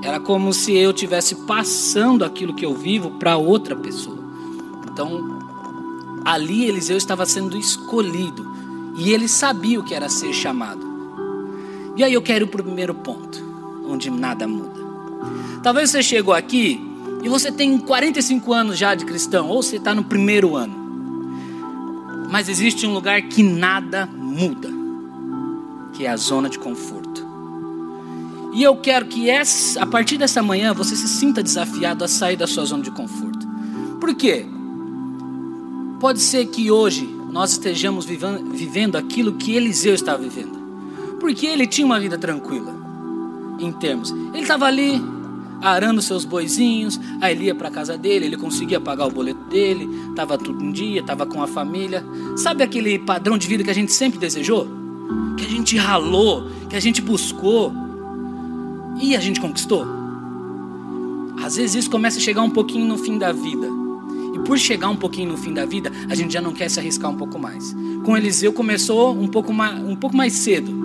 Era 0.01 0.21
como 0.21 0.53
se 0.53 0.77
eu 0.77 0.93
tivesse 0.93 1.35
passando 1.45 2.25
aquilo 2.25 2.55
que 2.55 2.65
eu 2.65 2.73
vivo 2.73 3.11
para 3.19 3.37
outra 3.37 3.75
pessoa. 3.75 4.23
Então, 4.93 5.43
ali 6.25 6.65
Eliseu 6.65 6.97
estava 6.97 7.27
sendo 7.27 7.57
escolhido 7.57 8.51
e 8.97 9.13
ele 9.13 9.29
sabia 9.29 9.79
o 9.79 9.85
que 9.85 9.95
era 9.95 10.09
ser 10.09 10.33
chamado. 10.33 10.95
E 11.97 12.03
aí 12.03 12.13
eu 12.13 12.23
quero 12.23 12.47
o 12.47 12.49
primeiro 12.49 12.95
ponto, 12.95 13.43
onde 13.87 14.11
nada 14.11 14.47
muda. 14.49 14.81
Talvez 15.63 15.91
você 15.91 16.03
chegou 16.03 16.35
aqui 16.35 16.81
e 17.23 17.29
você 17.29 17.51
tem 17.51 17.79
45 17.79 18.53
anos 18.53 18.79
já 18.79 18.95
de 18.95 19.05
cristão, 19.05 19.49
ou 19.49 19.63
você 19.63 19.77
está 19.77 19.95
no 19.95 20.05
primeiro 20.05 20.57
ano. 20.57 20.85
Mas 22.31 22.49
existe 22.49 22.87
um 22.87 22.93
lugar 22.93 23.23
que 23.23 23.43
nada 23.43 24.07
muda, 24.07 24.69
que 25.93 26.05
é 26.05 26.11
a 26.11 26.17
zona 26.17 26.49
de 26.49 26.59
conforto. 26.59 27.25
E 28.53 28.63
eu 28.63 28.77
quero 28.77 29.07
que 29.07 29.29
essa, 29.29 29.83
a 29.83 29.87
partir 29.87 30.17
dessa 30.17 30.43
manhã 30.43 30.73
você 30.73 30.95
se 30.95 31.09
sinta 31.09 31.43
desafiado 31.43 32.05
a 32.05 32.09
sair 32.09 32.37
da 32.37 32.47
sua 32.47 32.65
zona 32.65 32.83
de 32.83 32.91
conforto. 32.91 33.47
Por 34.01 34.15
quê? 34.15 34.47
Pode 36.05 36.21
ser 36.21 36.45
que 36.49 36.71
hoje 36.71 37.09
nós 37.33 37.53
estejamos 37.53 38.05
vivendo, 38.05 38.53
vivendo 38.53 38.97
aquilo 38.97 39.33
que 39.33 39.57
Eliseu 39.57 39.95
está 39.95 40.15
vivendo 40.15 40.53
porque 41.19 41.47
ele 41.47 41.67
tinha 41.67 41.87
uma 41.87 41.99
vida 41.99 42.19
tranquila, 42.19 42.75
em 43.59 43.73
termos. 43.73 44.11
Ele 44.11 44.43
estava 44.43 44.67
ali 44.67 45.03
arando 45.63 46.03
seus 46.03 46.27
boizinhos, 46.27 47.01
aí 47.23 47.35
ele 47.35 47.45
ia 47.45 47.55
para 47.55 47.71
casa 47.71 47.97
dele, 47.97 48.27
ele 48.27 48.37
conseguia 48.37 48.79
pagar 48.79 49.07
o 49.07 49.11
boleto 49.11 49.41
dele, 49.49 49.89
estava 50.11 50.37
tudo 50.37 50.63
em 50.63 50.73
dia, 50.73 51.01
estava 51.01 51.25
com 51.25 51.43
a 51.43 51.47
família. 51.47 52.05
Sabe 52.37 52.63
aquele 52.63 52.99
padrão 52.99 53.39
de 53.39 53.49
vida 53.49 53.65
que 53.65 53.71
a 53.71 53.75
gente 53.75 53.91
sempre 53.91 54.19
desejou? 54.19 54.69
Que 55.39 55.47
a 55.47 55.49
gente 55.49 55.79
ralou, 55.79 56.51
que 56.69 56.77
a 56.77 56.81
gente 56.81 57.01
buscou 57.01 57.73
e 59.01 59.17
a 59.17 59.21
gente 59.21 59.41
conquistou? 59.41 59.87
Às 61.43 61.57
vezes 61.57 61.77
isso 61.77 61.91
começa 61.91 62.19
a 62.19 62.21
chegar 62.21 62.43
um 62.43 62.51
pouquinho 62.51 62.85
no 62.85 62.99
fim 62.99 63.17
da 63.17 63.33
vida. 63.33 63.84
Por 64.45 64.59
chegar 64.59 64.89
um 64.89 64.97
pouquinho 64.97 65.31
no 65.31 65.39
fim 65.39 65.53
da 65.53 65.65
vida, 65.65 65.91
a 66.09 66.15
gente 66.15 66.33
já 66.33 66.41
não 66.41 66.53
quer 66.53 66.69
se 66.69 66.79
arriscar 66.79 67.11
um 67.11 67.17
pouco 67.17 67.39
mais. 67.39 67.75
Com 68.05 68.17
Eliseu 68.17 68.53
começou 68.53 69.15
um 69.15 69.29
pouco 69.29 69.53
mais, 69.53 69.83
um 69.83 69.97
pouco 69.97 70.17
mais 70.17 70.33
cedo. 70.35 70.85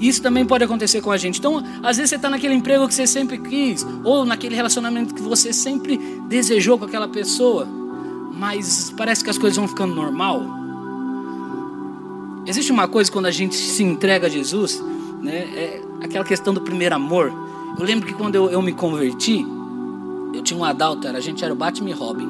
Isso 0.00 0.22
também 0.22 0.44
pode 0.44 0.64
acontecer 0.64 1.00
com 1.00 1.10
a 1.10 1.16
gente. 1.16 1.38
Então, 1.38 1.62
às 1.82 1.96
vezes 1.96 2.10
você 2.10 2.16
está 2.16 2.28
naquele 2.28 2.54
emprego 2.54 2.86
que 2.86 2.94
você 2.94 3.06
sempre 3.06 3.38
quis, 3.38 3.86
ou 4.04 4.24
naquele 4.24 4.54
relacionamento 4.54 5.14
que 5.14 5.22
você 5.22 5.52
sempre 5.52 5.98
desejou 6.28 6.78
com 6.78 6.84
aquela 6.84 7.08
pessoa, 7.08 7.66
mas 8.32 8.92
parece 8.96 9.24
que 9.24 9.30
as 9.30 9.38
coisas 9.38 9.56
vão 9.56 9.68
ficando 9.68 9.94
normal. 9.94 10.42
Existe 12.46 12.70
uma 12.70 12.86
coisa 12.86 13.10
quando 13.10 13.26
a 13.26 13.30
gente 13.30 13.54
se 13.54 13.82
entrega 13.82 14.26
a 14.26 14.30
Jesus, 14.30 14.82
né? 15.22 15.36
É 15.36 15.82
aquela 16.02 16.24
questão 16.24 16.52
do 16.52 16.60
primeiro 16.60 16.94
amor. 16.94 17.32
Eu 17.78 17.84
lembro 17.84 18.06
que 18.06 18.12
quando 18.12 18.34
eu, 18.34 18.50
eu 18.50 18.60
me 18.60 18.72
converti, 18.72 19.44
eu 20.34 20.42
tinha 20.42 20.58
um 20.58 20.64
Adalto, 20.64 21.08
a 21.08 21.20
gente 21.20 21.42
era 21.44 21.52
o 21.52 21.56
Batman 21.56 21.90
e 21.90 21.92
Robin. 21.92 22.28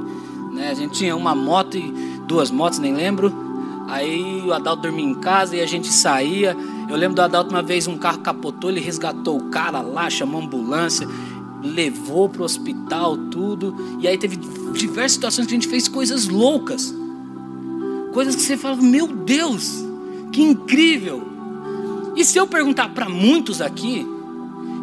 Né? 0.54 0.70
A 0.70 0.74
gente 0.74 0.94
tinha 0.94 1.16
uma 1.16 1.34
moto 1.34 1.76
e 1.76 1.92
duas 2.26 2.50
motos, 2.50 2.78
nem 2.78 2.94
lembro. 2.94 3.32
Aí 3.88 4.42
o 4.46 4.52
Adalto 4.52 4.82
dormia 4.82 5.04
em 5.04 5.14
casa 5.14 5.56
e 5.56 5.60
a 5.60 5.66
gente 5.66 5.88
saía. 5.92 6.56
Eu 6.88 6.96
lembro 6.96 7.16
do 7.16 7.22
Adalto 7.22 7.50
uma 7.50 7.62
vez 7.62 7.86
um 7.86 7.98
carro 7.98 8.20
capotou, 8.20 8.70
ele 8.70 8.80
resgatou 8.80 9.36
o 9.36 9.50
cara 9.50 9.80
lá, 9.80 10.08
chamou 10.08 10.40
a 10.40 10.44
ambulância, 10.44 11.08
levou 11.62 12.28
pro 12.28 12.44
hospital, 12.44 13.16
tudo. 13.16 13.74
E 14.00 14.06
aí 14.06 14.16
teve 14.16 14.36
diversas 14.72 15.12
situações 15.12 15.46
que 15.46 15.52
a 15.52 15.56
gente 15.56 15.68
fez 15.68 15.88
coisas 15.88 16.28
loucas. 16.28 16.94
Coisas 18.12 18.36
que 18.36 18.42
você 18.42 18.56
fala, 18.56 18.76
meu 18.76 19.08
Deus, 19.08 19.84
que 20.32 20.40
incrível. 20.40 21.22
E 22.14 22.24
se 22.24 22.38
eu 22.38 22.46
perguntar 22.46 22.90
para 22.90 23.08
muitos 23.08 23.60
aqui, 23.60 24.06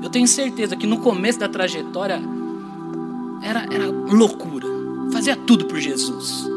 eu 0.03 0.09
tenho 0.09 0.27
certeza 0.27 0.75
que 0.75 0.85
no 0.85 0.97
começo 0.97 1.39
da 1.39 1.47
trajetória 1.47 2.21
era, 3.41 3.65
era 3.71 3.87
loucura. 3.87 4.70
Fazia 5.11 5.35
tudo 5.35 5.65
por 5.65 5.79
Jesus. 5.79 6.49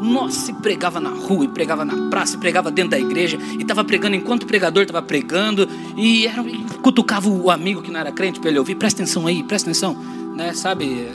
Nossa, 0.00 0.46
se 0.46 0.52
pregava 0.52 1.00
na 1.00 1.10
rua, 1.10 1.44
e 1.44 1.48
pregava 1.48 1.84
na 1.84 2.08
praça, 2.08 2.36
e 2.36 2.38
pregava 2.38 2.70
dentro 2.70 2.92
da 2.92 2.98
igreja, 2.98 3.36
e 3.58 3.62
estava 3.62 3.84
pregando 3.84 4.14
enquanto 4.14 4.44
o 4.44 4.46
pregador 4.46 4.82
estava 4.82 5.04
pregando, 5.04 5.68
e, 5.96 6.26
era, 6.26 6.40
e 6.42 6.64
cutucava 6.82 7.28
o 7.28 7.50
amigo 7.50 7.82
que 7.82 7.90
não 7.90 7.98
era 7.98 8.12
crente 8.12 8.38
para 8.38 8.48
ele 8.48 8.58
ouvir, 8.60 8.76
presta 8.76 9.02
atenção 9.02 9.26
aí, 9.26 9.42
presta 9.42 9.68
atenção, 9.68 9.96
né, 10.36 10.52
sabe? 10.54 11.08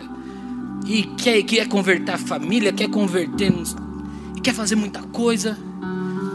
E 0.85 1.03
quer, 1.17 1.41
quer 1.43 1.67
converter 1.69 2.11
a 2.11 2.17
família, 2.17 2.73
quer 2.73 2.89
converter, 2.89 3.53
e 4.35 4.41
quer 4.41 4.53
fazer 4.53 4.75
muita 4.75 5.01
coisa, 5.01 5.57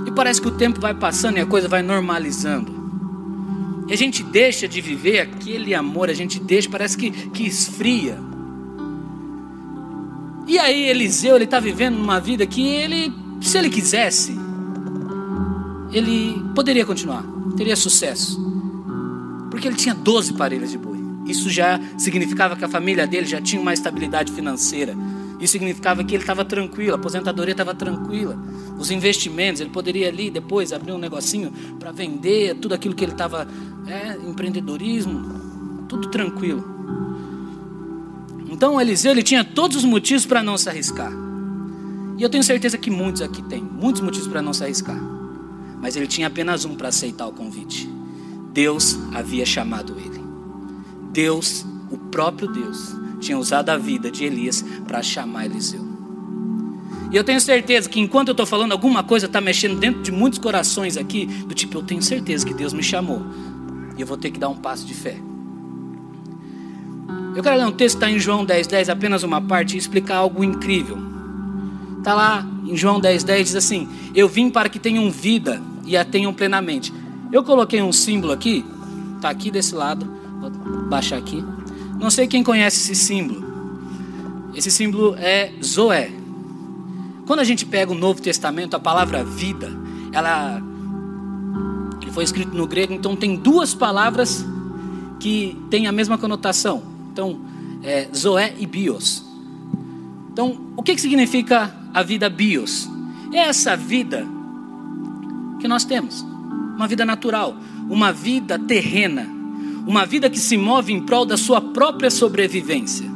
e 0.07 0.11
parece 0.11 0.41
que 0.41 0.49
o 0.49 0.53
tempo 0.53 0.81
vai 0.81 0.95
passando 0.95 1.37
e 1.37 1.41
a 1.41 1.47
coisa 1.47 1.69
vai 1.69 1.83
normalizando. 1.83 2.79
E 3.87 3.93
a 3.93 3.97
gente 3.97 4.23
deixa 4.23 4.67
de 4.67 4.81
viver 4.81 5.21
aquele 5.21 5.75
amor, 5.75 6.09
a 6.09 6.15
gente 6.15 6.41
deixa, 6.41 6.69
parece 6.69 6.97
que, 6.97 7.11
que 7.11 7.47
esfria. 7.47 8.19
E 10.49 10.59
aí 10.59 10.89
Eliseu, 10.89 11.37
ele 11.37 11.45
está 11.45 11.61
vivendo 11.61 11.99
uma 11.99 12.19
vida 12.19 12.47
que 12.47 12.67
ele, 12.67 13.13
se 13.43 13.59
ele 13.59 13.69
quisesse, 13.69 14.35
ele 15.93 16.43
poderia 16.55 16.87
continuar, 16.87 17.23
teria 17.55 17.77
sucesso. 17.77 18.41
Porque 19.51 19.69
ele 19.69 19.77
tinha 19.77 19.95
12 19.95 20.33
parelhas 20.33 20.71
de 20.71 20.79
boi. 20.79 20.99
Isso 21.27 21.51
já 21.51 21.79
significava 21.99 22.57
que 22.57 22.65
a 22.65 22.69
família 22.69 23.07
dele 23.07 23.27
já 23.27 23.43
tinha 23.43 23.61
uma 23.61 23.75
estabilidade 23.75 24.33
financeira. 24.33 24.97
Isso 25.39 25.53
significava 25.53 26.03
que 26.03 26.15
ele 26.15 26.23
estava 26.23 26.47
tranquilo, 26.47 26.93
a 26.93 26.97
aposentadoria 26.97 27.53
estava 27.53 27.75
tranquila. 27.75 28.35
Os 28.79 28.91
investimentos, 28.91 29.61
ele 29.61 29.69
poderia 29.69 30.09
ali 30.09 30.31
depois 30.31 30.73
abrir 30.73 30.93
um 30.93 30.99
negocinho 30.99 31.53
para 31.79 31.93
vender 31.93 32.55
tudo 32.55 32.75
aquilo 32.75 32.95
que 32.95 33.05
ele 33.05 33.13
estava, 33.13 33.47
é, 33.87 34.17
empreendedorismo, 34.27 35.85
tudo 35.87 36.09
tranquilo. 36.09 36.65
Então 38.49 38.81
Eliseu 38.81 39.13
ele 39.13 39.23
tinha 39.23 39.45
todos 39.45 39.77
os 39.77 39.85
motivos 39.85 40.25
para 40.25 40.43
não 40.43 40.57
se 40.57 40.69
arriscar. 40.69 41.13
E 42.17 42.23
eu 42.23 42.29
tenho 42.29 42.43
certeza 42.43 42.77
que 42.77 42.91
muitos 42.91 43.23
aqui 43.23 43.43
têm, 43.43 43.63
muitos 43.63 44.01
motivos 44.01 44.27
para 44.27 44.43
não 44.43 44.53
se 44.53 44.65
arriscar. 44.65 45.01
Mas 45.81 45.95
ele 45.95 46.07
tinha 46.07 46.27
apenas 46.27 46.65
um 46.65 46.75
para 46.75 46.89
aceitar 46.89 47.27
o 47.27 47.33
convite. 47.33 47.89
Deus 48.53 48.99
havia 49.15 49.47
chamado 49.47 49.97
ele. 49.99 50.21
Deus, 51.13 51.65
o 51.91 51.97
próprio 51.97 52.49
Deus, 52.49 52.97
tinha 53.21 53.39
usado 53.39 53.71
a 53.71 53.77
vida 53.77 54.11
de 54.11 54.25
Elias 54.25 54.65
para 54.87 55.03
chamar 55.03 55.47
Eliseu. 55.47 55.87
E 57.11 57.17
eu 57.17 57.25
tenho 57.25 57.41
certeza 57.41 57.89
que 57.89 58.01
enquanto 58.01 58.29
eu 58.29 58.33
estou 58.33 58.47
falando, 58.47 58.73
alguma 58.73 59.03
coisa 59.03 59.27
está 59.27 59.41
mexendo 59.41 59.79
dentro 59.79 60.03
de 60.03 60.13
muitos 60.13 60.39
corações 60.39 60.97
aqui, 60.97 61.27
do 61.27 61.55
tipo, 61.55 61.79
eu 61.79 61.83
tenho 61.83 62.03
certeza 62.03 62.45
que 62.45 62.53
Deus 62.53 62.73
me 62.73 62.83
chamou. 62.83 63.23
E 63.97 64.01
eu 64.01 64.07
vou 64.07 64.17
ter 64.17 64.31
que 64.31 64.39
dar 64.39 64.49
um 64.49 64.57
passo 64.57 64.85
de 64.85 64.95
fé. 64.95 65.17
Eu 67.39 67.43
quero 67.45 67.57
ler 67.57 67.67
um 67.67 67.71
texto 67.71 67.99
que 67.99 68.05
está 68.05 68.11
em 68.11 68.19
João 68.19 68.45
10, 68.45 68.67
10, 68.67 68.89
apenas 68.89 69.23
uma 69.23 69.41
parte, 69.41 69.77
e 69.77 69.79
explicar 69.79 70.17
algo 70.17 70.43
incrível. 70.43 70.99
Está 71.99 72.13
lá 72.13 72.45
em 72.67 72.77
João 72.77 72.99
10, 72.99 73.23
10, 73.23 73.47
diz 73.47 73.55
assim: 73.55 73.89
Eu 74.13 74.29
vim 74.29 74.51
para 74.51 74.69
que 74.69 74.77
tenham 74.77 75.09
vida 75.09 75.63
e 75.85 75.97
a 75.97 76.05
tenham 76.05 76.35
plenamente. 76.35 76.93
Eu 77.31 77.45
coloquei 77.45 77.81
um 77.81 77.93
símbolo 77.93 78.33
aqui, 78.33 78.65
está 79.15 79.31
aqui 79.31 79.53
desse 79.53 79.73
lado, 79.73 80.05
vou 80.41 80.51
baixar 80.89 81.17
aqui. 81.17 81.45
Não 82.01 82.11
sei 82.11 82.27
quem 82.27 82.43
conhece 82.43 82.91
esse 82.91 82.97
símbolo. 82.97 83.45
Esse 84.53 84.73
símbolo 84.73 85.15
é 85.17 85.53
Zoé. 85.63 86.11
Quando 87.25 87.39
a 87.39 87.45
gente 87.45 87.65
pega 87.65 87.93
o 87.93 87.95
Novo 87.95 88.21
Testamento, 88.21 88.75
a 88.75 88.81
palavra 88.81 89.23
vida, 89.23 89.71
ela 90.11 90.61
foi 92.11 92.25
escrito 92.25 92.53
no 92.53 92.67
grego, 92.67 92.93
então 92.93 93.15
tem 93.15 93.37
duas 93.37 93.75
palavras 93.75 94.45
que 95.21 95.57
têm 95.71 95.87
a 95.87 95.93
mesma 95.93 96.19
conotação. 96.19 96.98
Então, 97.19 97.37
é, 97.83 98.07
Zoé 98.15 98.55
e 98.61 98.65
Bios. 98.65 99.25
Então, 100.31 100.57
o 100.77 100.85
que, 100.85 100.95
que 100.95 101.01
significa 101.01 101.75
a 101.93 102.01
vida 102.01 102.31
Bios? 102.31 102.89
É 103.33 103.39
essa 103.39 103.77
vida 103.77 104.25
que 105.59 105.67
nós 105.67 105.85
temos. 105.85 106.25
Uma 106.77 106.87
vida 106.87 107.05
natural, 107.05 107.57
uma 107.91 108.13
vida 108.13 108.57
terrena, 108.57 109.29
uma 109.85 110.07
vida 110.07 110.31
que 110.31 110.39
se 110.39 110.57
move 110.57 110.93
em 110.93 111.03
prol 111.03 111.27
da 111.27 111.37
sua 111.37 111.61
própria 111.61 112.09
sobrevivência. 112.09 113.11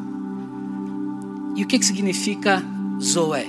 E 1.55 1.63
o 1.63 1.67
que, 1.69 1.79
que 1.79 1.87
significa 1.87 2.61
Zoé? 3.01 3.47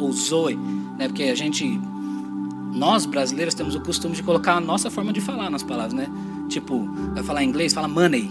Ou 0.00 0.12
Zoe? 0.12 0.56
Né? 0.98 1.06
Porque 1.06 1.22
a 1.22 1.36
gente, 1.36 1.80
nós 2.72 3.06
brasileiros, 3.06 3.54
temos 3.54 3.76
o 3.76 3.80
costume 3.80 4.16
de 4.16 4.24
colocar 4.24 4.56
a 4.56 4.60
nossa 4.60 4.90
forma 4.90 5.12
de 5.12 5.20
falar 5.20 5.50
nas 5.50 5.62
palavras, 5.62 5.92
né? 5.92 6.08
Tipo, 6.48 6.84
vai 7.14 7.22
falar 7.22 7.44
em 7.44 7.48
inglês, 7.48 7.72
fala 7.72 7.86
money, 7.86 8.28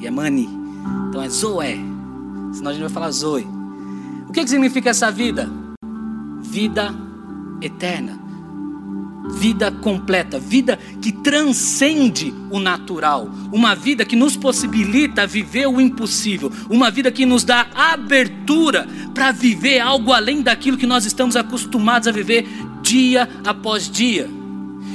e 0.00 0.06
é 0.06 0.10
money. 0.10 0.61
Então 1.08 1.22
é 1.22 1.28
Zoé. 1.28 1.78
Senão 2.52 2.70
a 2.70 2.72
gente 2.72 2.82
vai 2.82 2.90
falar 2.90 3.10
Zoe. 3.10 3.46
O 4.28 4.32
que, 4.32 4.42
que 4.42 4.50
significa 4.50 4.90
essa 4.90 5.10
vida? 5.10 5.50
Vida 6.42 6.94
eterna. 7.60 8.20
Vida 9.30 9.70
completa, 9.70 10.38
vida 10.38 10.78
que 11.00 11.12
transcende 11.12 12.34
o 12.50 12.58
natural, 12.58 13.30
uma 13.52 13.74
vida 13.74 14.04
que 14.04 14.16
nos 14.16 14.36
possibilita 14.36 15.26
viver 15.26 15.68
o 15.68 15.80
impossível, 15.80 16.50
uma 16.68 16.90
vida 16.90 17.10
que 17.10 17.24
nos 17.24 17.44
dá 17.44 17.68
abertura 17.72 18.88
para 19.14 19.30
viver 19.30 19.78
algo 19.78 20.12
além 20.12 20.42
daquilo 20.42 20.76
que 20.76 20.86
nós 20.86 21.06
estamos 21.06 21.36
acostumados 21.36 22.08
a 22.08 22.12
viver 22.12 22.48
dia 22.82 23.28
após 23.44 23.88
dia. 23.88 24.28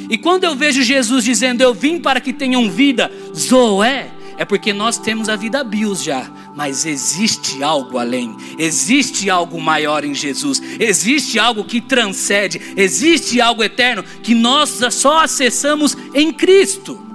E 0.09 0.17
quando 0.17 0.43
eu 0.43 0.55
vejo 0.55 0.81
Jesus 0.81 1.23
dizendo: 1.23 1.61
Eu 1.61 1.73
vim 1.73 1.99
para 1.99 2.19
que 2.19 2.33
tenham 2.33 2.69
vida, 2.69 3.11
Zoé, 3.35 4.11
é 4.37 4.45
porque 4.45 4.71
nós 4.71 4.97
temos 4.97 5.27
a 5.27 5.35
vida 5.35 5.63
bios 5.63 6.03
já, 6.03 6.29
mas 6.55 6.85
existe 6.85 7.63
algo 7.63 7.97
além, 7.97 8.35
existe 8.57 9.29
algo 9.29 9.59
maior 9.59 10.05
em 10.05 10.13
Jesus, 10.13 10.61
existe 10.79 11.39
algo 11.39 11.65
que 11.65 11.81
transcende, 11.81 12.73
existe 12.77 13.41
algo 13.41 13.63
eterno 13.63 14.03
que 14.03 14.35
nós 14.35 14.79
só 14.91 15.23
acessamos 15.23 15.97
em 16.13 16.31
Cristo. 16.31 17.07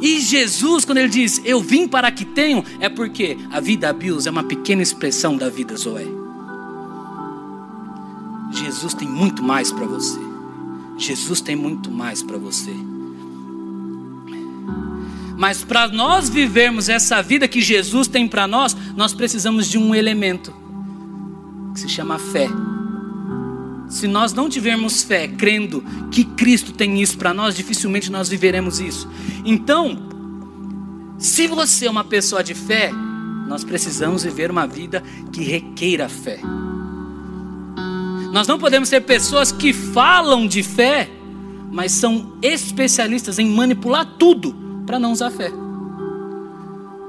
E 0.00 0.20
Jesus, 0.20 0.84
quando 0.84 0.98
ele 0.98 1.08
diz, 1.08 1.40
eu 1.44 1.60
vim 1.60 1.88
para 1.88 2.10
que 2.10 2.24
tenham, 2.24 2.62
é 2.78 2.88
porque 2.88 3.38
a 3.50 3.60
vida 3.60 3.92
bios 3.92 4.26
é 4.26 4.30
uma 4.30 4.44
pequena 4.44 4.82
expressão 4.82 5.36
da 5.36 5.48
vida 5.48 5.76
Zoé. 5.76 6.06
Jesus 8.52 8.94
tem 8.94 9.08
muito 9.08 9.42
mais 9.42 9.72
para 9.72 9.86
você. 9.86 10.20
Jesus 10.96 11.40
tem 11.40 11.56
muito 11.56 11.90
mais 11.90 12.22
para 12.22 12.38
você. 12.38 12.74
Mas 15.36 15.62
para 15.62 15.86
nós 15.88 16.28
vivermos 16.30 16.88
essa 16.88 17.22
vida 17.22 17.46
que 17.46 17.60
Jesus 17.60 18.08
tem 18.08 18.26
para 18.26 18.46
nós, 18.46 18.74
nós 18.96 19.12
precisamos 19.12 19.68
de 19.68 19.76
um 19.76 19.94
elemento 19.94 20.54
que 21.74 21.80
se 21.80 21.88
chama 21.88 22.18
fé. 22.18 22.48
Se 23.88 24.08
nós 24.08 24.32
não 24.32 24.48
tivermos 24.48 25.02
fé, 25.02 25.28
crendo 25.28 25.84
que 26.10 26.24
Cristo 26.24 26.72
tem 26.72 27.00
isso 27.00 27.18
para 27.18 27.34
nós, 27.34 27.54
dificilmente 27.54 28.10
nós 28.10 28.28
viveremos 28.28 28.80
isso. 28.80 29.08
Então, 29.44 30.08
se 31.18 31.46
você 31.46 31.86
é 31.86 31.90
uma 31.90 32.02
pessoa 32.02 32.42
de 32.42 32.54
fé, 32.54 32.90
nós 33.46 33.62
precisamos 33.62 34.24
viver 34.24 34.50
uma 34.50 34.66
vida 34.66 35.02
que 35.30 35.42
requeira 35.42 36.08
fé. 36.08 36.40
Nós 38.32 38.48
não 38.48 38.58
podemos 38.58 38.88
ser 38.88 39.02
pessoas 39.02 39.52
que 39.52 39.72
falam 39.72 40.48
de 40.48 40.62
fé, 40.62 41.08
mas 41.70 41.92
são 41.92 42.32
especialistas 42.42 43.38
em 43.38 43.48
manipular 43.48 44.04
tudo 44.18 44.65
para 44.86 44.98
não 44.98 45.12
usar 45.12 45.30
fé. 45.30 45.50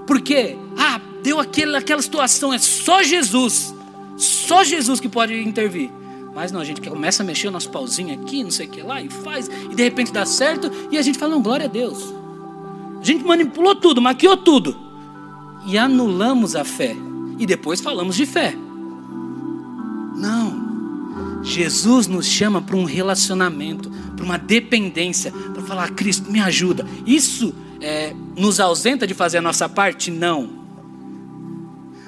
Porque, 0.06 0.58
ah, 0.78 1.00
deu 1.22 1.40
aquele, 1.40 1.76
aquela 1.76 2.02
situação, 2.02 2.54
é 2.54 2.58
só 2.58 3.04
Jesus, 3.04 3.74
só 4.18 4.64
Jesus 4.64 5.00
que 5.00 5.10
pode 5.10 5.40
intervir. 5.42 5.92
Mas 6.34 6.52
não, 6.52 6.62
a 6.62 6.66
gente 6.66 6.82
começa 6.82 7.24
a 7.24 7.26
mexer 7.26 7.48
o 7.48 7.52
nosso 7.52 7.70
pauzinho 7.70 8.14
aqui, 8.14 8.44
não 8.44 8.52
sei 8.52 8.68
o 8.68 8.70
que 8.70 8.82
lá, 8.82 9.02
e 9.02 9.10
faz, 9.10 9.50
e 9.72 9.76
de 9.76 9.84
repente 9.84 10.12
dá 10.12 10.26
certo, 10.26 10.72
e 10.92 10.98
a 10.98 11.02
gente 11.02 11.18
fala, 11.18 11.32
não, 11.32 11.42
glória 11.42 11.66
a 11.66 11.70
Deus. 11.70 12.14
A 13.02 13.04
gente 13.04 13.24
manipulou 13.24 13.76
tudo, 13.76 14.02
maquiou 14.02 14.38
tudo. 14.38 14.76
E 15.66 15.78
anulamos 15.78 16.56
a 16.56 16.64
fé. 16.64 16.96
E 17.38 17.46
depois 17.46 17.82
falamos 17.82 18.16
de 18.16 18.26
fé. 18.26 18.56
Não. 20.16 21.42
Jesus 21.44 22.08
nos 22.08 22.26
chama 22.26 22.62
para 22.62 22.76
um 22.76 22.84
relacionamento, 22.84 23.90
para 24.16 24.26
uma 24.26 24.38
dependência, 24.38 25.32
para 25.32 25.62
falar, 25.62 25.92
Cristo, 25.92 26.32
me 26.32 26.40
ajuda. 26.40 26.86
Isso 27.06 27.54
é, 27.82 28.14
nos 28.36 28.60
ausenta 28.60 29.06
de 29.06 29.14
fazer 29.14 29.38
a 29.38 29.42
nossa 29.42 29.68
parte? 29.68 30.12
Não. 30.12 30.66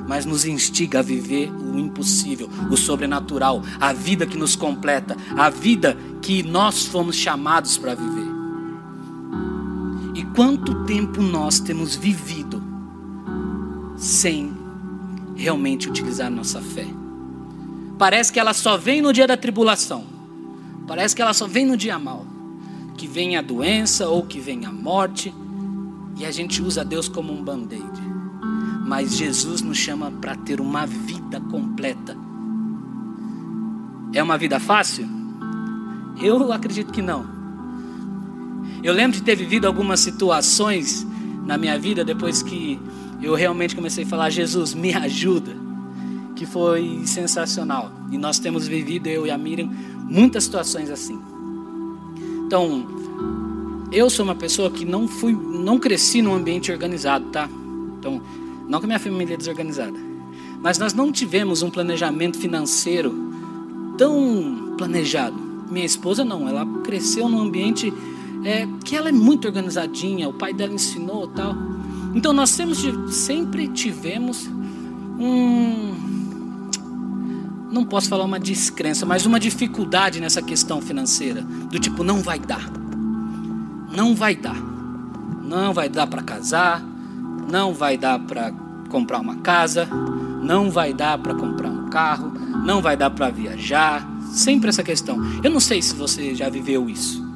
Mas 0.07 0.25
nos 0.25 0.45
instiga 0.45 0.99
a 0.99 1.01
viver 1.01 1.51
o 1.51 1.77
impossível, 1.77 2.49
o 2.71 2.77
sobrenatural, 2.77 3.61
a 3.79 3.93
vida 3.93 4.25
que 4.25 4.37
nos 4.37 4.55
completa, 4.55 5.15
a 5.35 5.49
vida 5.49 5.97
que 6.21 6.41
nós 6.41 6.85
fomos 6.85 7.15
chamados 7.15 7.77
para 7.77 7.95
viver. 7.95 8.29
E 10.15 10.23
quanto 10.35 10.85
tempo 10.85 11.21
nós 11.21 11.59
temos 11.59 11.95
vivido 11.95 12.61
sem 13.95 14.53
realmente 15.35 15.87
utilizar 15.87 16.31
nossa 16.31 16.61
fé? 16.61 16.87
Parece 17.99 18.31
que 18.31 18.39
ela 18.39 18.53
só 18.53 18.77
vem 18.77 19.01
no 19.01 19.11
dia 19.11 19.27
da 19.27 19.35
tribulação. 19.35 20.05
Parece 20.87 21.13
que 21.13 21.21
ela 21.21 21.33
só 21.33 21.45
vem 21.45 21.65
no 21.65 21.75
dia 21.75 21.99
mal. 21.99 22.25
Que 22.97 23.05
vem 23.05 23.35
a 23.35 23.41
doença 23.41 24.07
ou 24.07 24.23
que 24.23 24.39
vem 24.39 24.65
a 24.65 24.71
morte. 24.71 25.33
E 26.17 26.25
a 26.25 26.31
gente 26.31 26.61
usa 26.61 26.83
Deus 26.83 27.07
como 27.07 27.33
um 27.33 27.43
band-aid. 27.43 28.01
Mas 28.85 29.15
Jesus 29.15 29.61
nos 29.61 29.77
chama 29.77 30.11
para 30.11 30.35
ter 30.35 30.59
uma 30.59 30.85
vida 30.85 31.39
completa. 31.41 32.17
É 34.13 34.21
uma 34.21 34.37
vida 34.37 34.59
fácil? 34.59 35.07
Eu 36.21 36.51
acredito 36.51 36.91
que 36.91 37.01
não. 37.01 37.25
Eu 38.83 38.93
lembro 38.93 39.17
de 39.17 39.23
ter 39.23 39.35
vivido 39.35 39.65
algumas 39.65 39.99
situações 39.99 41.05
na 41.45 41.57
minha 41.57 41.77
vida 41.77 42.03
depois 42.03 42.41
que 42.41 42.79
eu 43.21 43.35
realmente 43.35 43.75
comecei 43.75 44.03
a 44.03 44.07
falar: 44.07 44.29
Jesus, 44.29 44.73
me 44.73 44.93
ajuda 44.93 45.55
que 46.35 46.45
foi 46.45 47.01
sensacional. 47.05 47.91
E 48.11 48.17
nós 48.17 48.39
temos 48.39 48.67
vivido, 48.67 49.07
eu 49.07 49.27
e 49.27 49.31
a 49.31 49.37
Miriam, 49.37 49.69
muitas 50.09 50.45
situações 50.45 50.89
assim. 50.89 51.19
Então, 52.45 52.87
eu 53.91 54.09
sou 54.09 54.23
uma 54.23 54.35
pessoa 54.35 54.69
que 54.69 54.85
não 54.85 55.07
fui, 55.07 55.33
não 55.33 55.79
cresci 55.79 56.21
num 56.21 56.33
ambiente 56.33 56.71
organizado, 56.71 57.25
tá? 57.27 57.49
Então, 57.97 58.21
não 58.67 58.79
que 58.79 58.85
minha 58.85 58.99
família 58.99 59.33
é 59.33 59.37
desorganizada, 59.37 59.97
mas 60.61 60.77
nós 60.77 60.93
não 60.93 61.11
tivemos 61.11 61.63
um 61.63 61.69
planejamento 61.69 62.37
financeiro 62.37 63.13
tão 63.97 64.75
planejado. 64.77 65.35
Minha 65.71 65.85
esposa 65.85 66.23
não, 66.23 66.47
ela 66.47 66.65
cresceu 66.83 67.27
num 67.27 67.41
ambiente 67.41 67.93
é, 68.43 68.67
que 68.83 68.95
ela 68.95 69.09
é 69.09 69.11
muito 69.11 69.45
organizadinha, 69.45 70.29
o 70.29 70.33
pai 70.33 70.53
dela 70.53 70.73
ensinou 70.73 71.27
tal. 71.27 71.55
Então 72.13 72.31
nós 72.31 72.49
sempre 72.49 73.67
tivemos 73.67 74.47
um, 75.19 75.95
não 77.71 77.85
posso 77.85 78.07
falar 78.09 78.23
uma 78.23 78.39
descrença, 78.39 79.05
mas 79.05 79.25
uma 79.25 79.39
dificuldade 79.39 80.19
nessa 80.19 80.41
questão 80.41 80.81
financeira, 80.81 81.41
do 81.41 81.79
tipo 81.79 82.03
não 82.03 82.21
vai 82.21 82.39
dar. 82.39 82.88
Não 83.91 84.15
vai 84.15 84.35
dar. 84.35 84.55
Não 85.43 85.73
vai 85.73 85.89
dar 85.89 86.07
para 86.07 86.21
casar, 86.21 86.83
não 87.49 87.73
vai 87.73 87.97
dar 87.97 88.19
para 88.19 88.51
comprar 88.89 89.19
uma 89.19 89.37
casa, 89.37 89.87
não 90.41 90.69
vai 90.69 90.93
dar 90.93 91.17
para 91.17 91.33
comprar 91.33 91.69
um 91.69 91.89
carro, 91.89 92.31
não 92.63 92.81
vai 92.81 92.95
dar 92.95 93.09
para 93.09 93.29
viajar, 93.29 94.07
sempre 94.31 94.69
essa 94.69 94.83
questão. 94.83 95.17
Eu 95.43 95.49
não 95.49 95.59
sei 95.59 95.81
se 95.81 95.95
você 95.95 96.35
já 96.35 96.49
viveu 96.49 96.87
isso. 96.87 97.27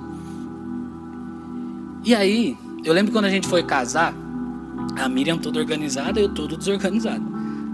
E 2.03 2.13
aí, 2.13 2.55
eu 2.83 2.93
lembro 2.93 3.11
quando 3.11 3.25
a 3.25 3.29
gente 3.29 3.47
foi 3.47 3.63
casar, 3.63 4.13
a 4.95 5.09
Miriam 5.09 5.37
toda 5.39 5.59
organizada, 5.59 6.19
eu 6.19 6.29
todo 6.29 6.55
desorganizado. 6.55 7.23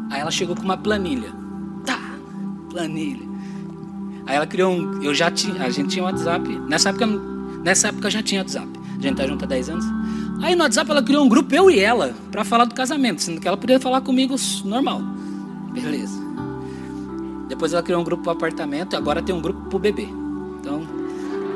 Aí 0.10 0.22
ela 0.22 0.32
chegou 0.32 0.56
com 0.56 0.64
uma 0.64 0.78
planilha 0.78 1.40
planilha. 2.70 3.28
Aí 4.26 4.36
ela 4.36 4.48
criou 4.48 4.72
um. 4.72 5.02
Eu 5.02 5.14
já 5.14 5.30
tinha. 5.32 5.64
A 5.64 5.70
gente 5.70 5.90
tinha 5.90 6.04
um 6.04 6.08
WhatsApp. 6.08 6.48
Nessa 6.68 6.90
época, 6.90 7.08
nessa 7.64 7.90
época 7.90 8.10
já 8.10 8.22
tinha 8.22 8.42
WhatsApp. 8.42 8.68
A 8.98 9.02
gente 9.02 9.16
tá 9.16 9.28
junto 9.28 9.46
há 9.46 9.48
10 9.48 9.70
anos. 9.70 9.86
Aí 10.42 10.56
no 10.56 10.64
WhatsApp 10.64 10.90
ela 10.90 11.04
criou 11.04 11.26
um 11.26 11.30
grupo, 11.30 11.54
eu 11.54 11.70
e 11.70 11.80
ela, 11.80 12.14
para 12.32 12.44
falar 12.44 12.66
do 12.66 12.76
casamento, 12.76 13.22
sendo 13.22 13.42
que 13.42 13.48
ela 13.48 13.58
podia 13.58 13.80
falar 13.80 14.02
comigo 14.02 14.36
normal. 14.66 15.02
Beleza. 15.74 16.20
Depois 17.48 17.74
ela 17.74 17.84
criou 17.84 18.02
um 18.02 18.04
grupo 18.04 18.24
pro 18.24 18.32
apartamento 18.32 18.94
e 18.94 18.96
agora 18.96 19.22
tem 19.22 19.34
um 19.34 19.42
grupo 19.42 19.62
pro 19.70 19.80
bebê. 19.80 20.08
Então, 20.60 20.82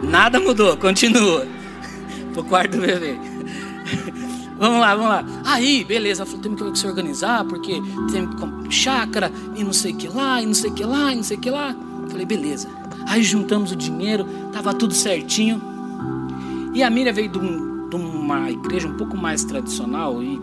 nada 0.03 0.39
mudou, 0.39 0.75
continua. 0.77 1.45
pro 2.33 2.43
quarto 2.43 2.77
do 2.77 2.81
bebê. 2.81 3.15
Vamos 4.57 4.79
lá, 4.79 4.95
vamos 4.95 5.09
lá. 5.09 5.25
Aí, 5.43 5.83
beleza, 5.83 6.25
falou, 6.25 6.39
temos 6.39 6.61
que 6.71 6.79
se 6.79 6.87
organizar, 6.87 7.43
porque 7.43 7.81
tem 8.11 8.29
chácara 8.69 9.29
e 9.55 9.63
não 9.63 9.73
sei 9.73 9.91
o 9.91 9.97
que 9.97 10.07
lá, 10.07 10.41
e 10.41 10.45
não 10.45 10.53
sei 10.53 10.69
o 10.69 10.73
que 10.73 10.85
lá, 10.85 11.11
e 11.11 11.15
não 11.15 11.23
sei 11.23 11.35
o 11.35 11.39
que 11.39 11.49
lá. 11.49 11.75
Falei, 12.09 12.25
beleza. 12.25 12.69
Aí 13.07 13.23
juntamos 13.23 13.71
o 13.71 13.75
dinheiro, 13.75 14.25
tava 14.53 14.73
tudo 14.73 14.93
certinho. 14.93 15.61
E 16.73 16.81
a 16.81 16.89
Miriam 16.89 17.13
veio 17.13 17.29
de, 17.29 17.37
um, 17.37 17.89
de 17.89 17.95
uma 17.95 18.49
igreja 18.49 18.87
um 18.87 18.97
pouco 18.97 19.15
mais 19.15 19.43
tradicional 19.43 20.23
e 20.23 20.39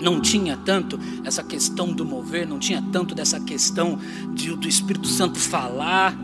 não 0.00 0.20
tinha 0.20 0.56
tanto 0.56 0.98
essa 1.24 1.42
questão 1.42 1.92
do 1.92 2.04
mover, 2.04 2.46
não 2.46 2.58
tinha 2.58 2.82
tanto 2.92 3.14
dessa 3.14 3.40
questão 3.40 3.98
de, 4.34 4.54
do 4.54 4.68
Espírito 4.68 5.06
Santo 5.06 5.38
falar 5.38 6.16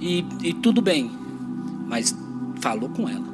e, 0.00 0.24
e 0.42 0.52
tudo 0.52 0.80
bem, 0.80 1.10
mas 1.88 2.16
falou 2.60 2.88
com 2.88 3.08
ela. 3.08 3.26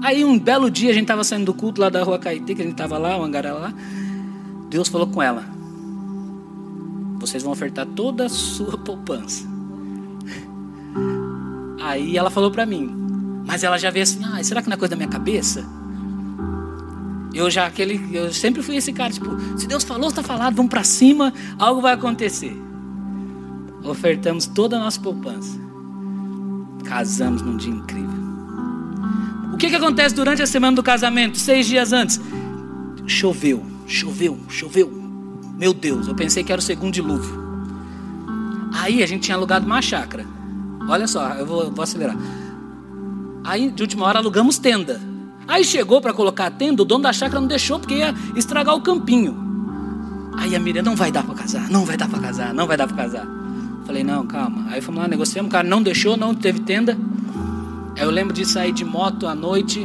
Aí 0.00 0.24
um 0.24 0.38
belo 0.38 0.70
dia 0.70 0.90
a 0.90 0.92
gente 0.92 1.02
estava 1.02 1.24
saindo 1.24 1.46
do 1.46 1.54
culto 1.54 1.80
lá 1.80 1.88
da 1.88 2.02
rua 2.02 2.18
Caetê, 2.18 2.54
que 2.54 2.62
a 2.62 2.64
gente 2.64 2.74
estava 2.74 2.96
lá, 2.98 3.18
o 3.18 3.22
Angará 3.22 3.52
lá. 3.52 3.74
Deus 4.70 4.88
falou 4.88 5.08
com 5.08 5.20
ela: 5.20 5.44
Vocês 7.18 7.42
vão 7.42 7.52
ofertar 7.52 7.84
toda 7.84 8.26
a 8.26 8.28
sua 8.28 8.78
poupança. 8.78 9.46
Aí 11.80 12.16
ela 12.16 12.30
falou 12.30 12.50
para 12.50 12.64
mim, 12.64 12.97
mas 13.48 13.64
ela 13.64 13.78
já 13.78 13.90
veio 13.90 14.02
assim: 14.02 14.20
Ah, 14.22 14.44
será 14.44 14.60
que 14.60 14.68
não 14.68 14.74
é 14.74 14.76
coisa 14.76 14.90
da 14.90 14.96
minha 14.96 15.08
cabeça? 15.08 15.64
Eu 17.32 17.50
já 17.50 17.66
aquele, 17.66 18.14
eu 18.14 18.32
sempre 18.32 18.62
fui 18.62 18.76
esse 18.76 18.92
cara, 18.92 19.12
tipo, 19.12 19.30
se 19.56 19.66
Deus 19.66 19.84
falou, 19.84 20.08
está 20.08 20.22
falado, 20.22 20.54
vamos 20.54 20.70
para 20.70 20.84
cima, 20.84 21.32
algo 21.58 21.80
vai 21.80 21.94
acontecer. 21.94 22.54
Ofertamos 23.82 24.46
toda 24.46 24.76
a 24.76 24.80
nossa 24.80 25.00
poupança. 25.00 25.58
Casamos 26.84 27.40
num 27.40 27.56
dia 27.56 27.72
incrível. 27.72 28.18
O 29.52 29.56
que, 29.56 29.68
que 29.68 29.76
acontece 29.76 30.14
durante 30.14 30.42
a 30.42 30.46
semana 30.46 30.74
do 30.74 30.82
casamento, 30.82 31.38
seis 31.38 31.66
dias 31.66 31.92
antes? 31.92 32.20
Choveu, 33.06 33.64
choveu, 33.86 34.38
choveu. 34.48 34.90
Meu 35.56 35.72
Deus, 35.72 36.06
eu 36.06 36.14
pensei 36.14 36.44
que 36.44 36.52
era 36.52 36.60
o 36.60 36.64
segundo 36.64 36.92
dilúvio. 36.92 37.48
Aí 38.74 39.02
a 39.02 39.06
gente 39.06 39.22
tinha 39.22 39.36
alugado 39.36 39.64
uma 39.64 39.80
chácara. 39.80 40.26
Olha 40.88 41.06
só, 41.06 41.34
eu 41.34 41.46
vou, 41.46 41.70
vou 41.70 41.82
acelerar. 41.82 42.16
Aí 43.48 43.70
de 43.70 43.82
última 43.82 44.04
hora 44.04 44.18
alugamos 44.18 44.58
tenda. 44.58 45.00
Aí 45.46 45.64
chegou 45.64 46.02
para 46.02 46.12
colocar 46.12 46.44
a 46.44 46.50
tenda, 46.50 46.82
o 46.82 46.84
dono 46.84 47.04
da 47.04 47.14
chácara 47.14 47.40
não 47.40 47.48
deixou 47.48 47.80
porque 47.80 47.94
ia 47.94 48.14
estragar 48.36 48.74
o 48.74 48.82
campinho. 48.82 49.34
Aí 50.36 50.54
a 50.54 50.60
Miriam, 50.60 50.82
não 50.82 50.94
vai 50.94 51.10
dar 51.10 51.24
para 51.24 51.34
casar, 51.34 51.70
não 51.70 51.86
vai 51.86 51.96
dar 51.96 52.10
para 52.10 52.18
casar, 52.18 52.52
não 52.52 52.66
vai 52.66 52.76
dar 52.76 52.86
para 52.86 52.96
casar. 52.96 53.26
Falei, 53.86 54.04
não, 54.04 54.26
calma. 54.26 54.66
Aí 54.68 54.82
fomos 54.82 55.00
lá, 55.00 55.08
negociamos, 55.08 55.48
o 55.48 55.50
cara 55.50 55.66
não 55.66 55.82
deixou, 55.82 56.14
não 56.14 56.34
teve 56.34 56.60
tenda. 56.60 56.94
Eu 57.96 58.10
lembro 58.10 58.34
de 58.34 58.44
sair 58.44 58.70
de 58.70 58.84
moto 58.84 59.26
à 59.26 59.34
noite. 59.34 59.82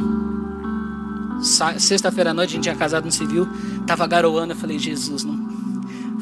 Sexta-feira 1.78 2.32
à 2.32 2.34
noite, 2.34 2.50
a 2.50 2.54
gente 2.56 2.64
tinha 2.64 2.76
casado 2.76 3.06
no 3.06 3.12
civil. 3.12 3.48
Tava 3.86 4.06
garoando. 4.06 4.52
Eu 4.52 4.56
falei, 4.56 4.78
Jesus, 4.78 5.24
não 5.24 5.42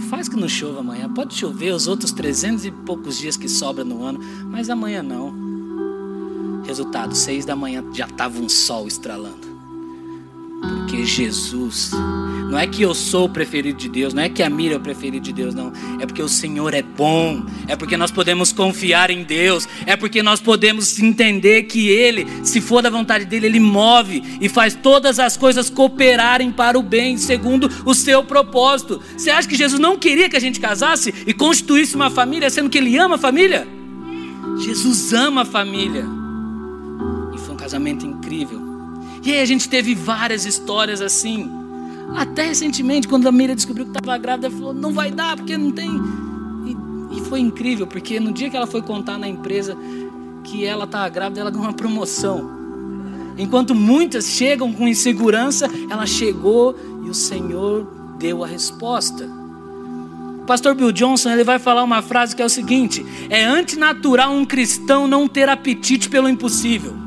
faz 0.08 0.28
que 0.28 0.36
não 0.36 0.48
chova 0.48 0.78
amanhã. 0.78 1.12
Pode 1.12 1.34
chover 1.34 1.74
os 1.74 1.88
outros 1.88 2.12
300 2.12 2.66
e 2.66 2.70
poucos 2.70 3.18
dias 3.18 3.36
que 3.36 3.48
sobra 3.48 3.82
no 3.82 4.04
ano, 4.04 4.20
mas 4.44 4.70
amanhã 4.70 5.02
não. 5.02 5.51
Resultado, 6.72 7.14
seis 7.14 7.44
da 7.44 7.54
manhã 7.54 7.84
já 7.92 8.06
tava 8.06 8.40
um 8.40 8.48
sol 8.48 8.88
estralando. 8.88 9.46
Porque 10.62 11.04
Jesus, 11.04 11.90
não 12.48 12.58
é 12.58 12.66
que 12.66 12.80
eu 12.80 12.94
sou 12.94 13.26
o 13.26 13.28
preferido 13.28 13.76
de 13.76 13.90
Deus, 13.90 14.14
não 14.14 14.22
é 14.22 14.30
que 14.30 14.42
a 14.42 14.48
Mira 14.48 14.72
é 14.72 14.76
o 14.78 14.80
preferido 14.80 15.22
de 15.22 15.34
Deus, 15.34 15.54
não. 15.54 15.70
É 16.00 16.06
porque 16.06 16.22
o 16.22 16.28
Senhor 16.30 16.72
é 16.72 16.80
bom, 16.80 17.44
é 17.68 17.76
porque 17.76 17.94
nós 17.94 18.10
podemos 18.10 18.54
confiar 18.54 19.10
em 19.10 19.22
Deus, 19.22 19.68
é 19.84 19.96
porque 19.96 20.22
nós 20.22 20.40
podemos 20.40 20.98
entender 20.98 21.64
que 21.64 21.90
Ele, 21.90 22.26
se 22.42 22.58
for 22.58 22.80
da 22.80 22.88
vontade 22.88 23.26
dEle, 23.26 23.44
Ele 23.44 23.60
move 23.60 24.22
e 24.40 24.48
faz 24.48 24.74
todas 24.74 25.18
as 25.18 25.36
coisas 25.36 25.68
cooperarem 25.68 26.50
para 26.50 26.78
o 26.78 26.82
bem, 26.82 27.18
segundo 27.18 27.70
o 27.84 27.94
seu 27.94 28.24
propósito. 28.24 28.98
Você 29.14 29.28
acha 29.28 29.46
que 29.46 29.56
Jesus 29.56 29.78
não 29.78 29.98
queria 29.98 30.26
que 30.26 30.36
a 30.36 30.40
gente 30.40 30.58
casasse 30.58 31.12
e 31.26 31.34
constituísse 31.34 31.94
uma 31.94 32.08
família, 32.08 32.48
sendo 32.48 32.70
que 32.70 32.78
Ele 32.78 32.96
ama 32.96 33.16
a 33.16 33.18
família? 33.18 33.68
Jesus 34.58 35.12
ama 35.12 35.42
a 35.42 35.44
família. 35.44 36.21
Casamento 37.72 38.04
incrível. 38.04 38.60
E 39.24 39.32
aí 39.32 39.40
a 39.40 39.46
gente 39.46 39.66
teve 39.66 39.94
várias 39.94 40.44
histórias 40.44 41.00
assim. 41.00 41.50
Até 42.14 42.44
recentemente, 42.44 43.08
quando 43.08 43.26
a 43.26 43.32
Miriam 43.32 43.54
descobriu 43.54 43.86
que 43.86 43.96
estava 43.96 44.18
grávida, 44.18 44.48
ela 44.48 44.54
falou: 44.54 44.74
não 44.74 44.92
vai 44.92 45.10
dar, 45.10 45.38
porque 45.38 45.56
não 45.56 45.70
tem. 45.70 45.90
E, 46.66 47.16
E 47.16 47.20
foi 47.22 47.40
incrível, 47.40 47.86
porque 47.86 48.20
no 48.20 48.30
dia 48.30 48.50
que 48.50 48.56
ela 48.58 48.66
foi 48.66 48.82
contar 48.82 49.16
na 49.16 49.26
empresa 49.26 49.74
que 50.44 50.66
ela 50.66 50.84
estava 50.84 51.08
grávida, 51.08 51.40
ela 51.40 51.50
ganhou 51.50 51.64
uma 51.64 51.72
promoção. 51.72 52.50
Enquanto 53.38 53.74
muitas 53.74 54.26
chegam 54.26 54.70
com 54.70 54.86
insegurança, 54.86 55.66
ela 55.88 56.04
chegou 56.04 56.76
e 57.06 57.08
o 57.08 57.14
Senhor 57.14 58.16
deu 58.18 58.44
a 58.44 58.46
resposta. 58.46 59.26
O 60.42 60.44
pastor 60.44 60.74
Bill 60.74 60.92
Johnson 60.92 61.30
ele 61.30 61.42
vai 61.42 61.58
falar 61.58 61.82
uma 61.84 62.02
frase 62.02 62.36
que 62.36 62.42
é 62.42 62.44
o 62.44 62.50
seguinte: 62.50 63.02
é 63.30 63.42
antinatural 63.42 64.30
um 64.30 64.44
cristão 64.44 65.08
não 65.08 65.26
ter 65.26 65.48
apetite 65.48 66.10
pelo 66.10 66.28
impossível. 66.28 67.01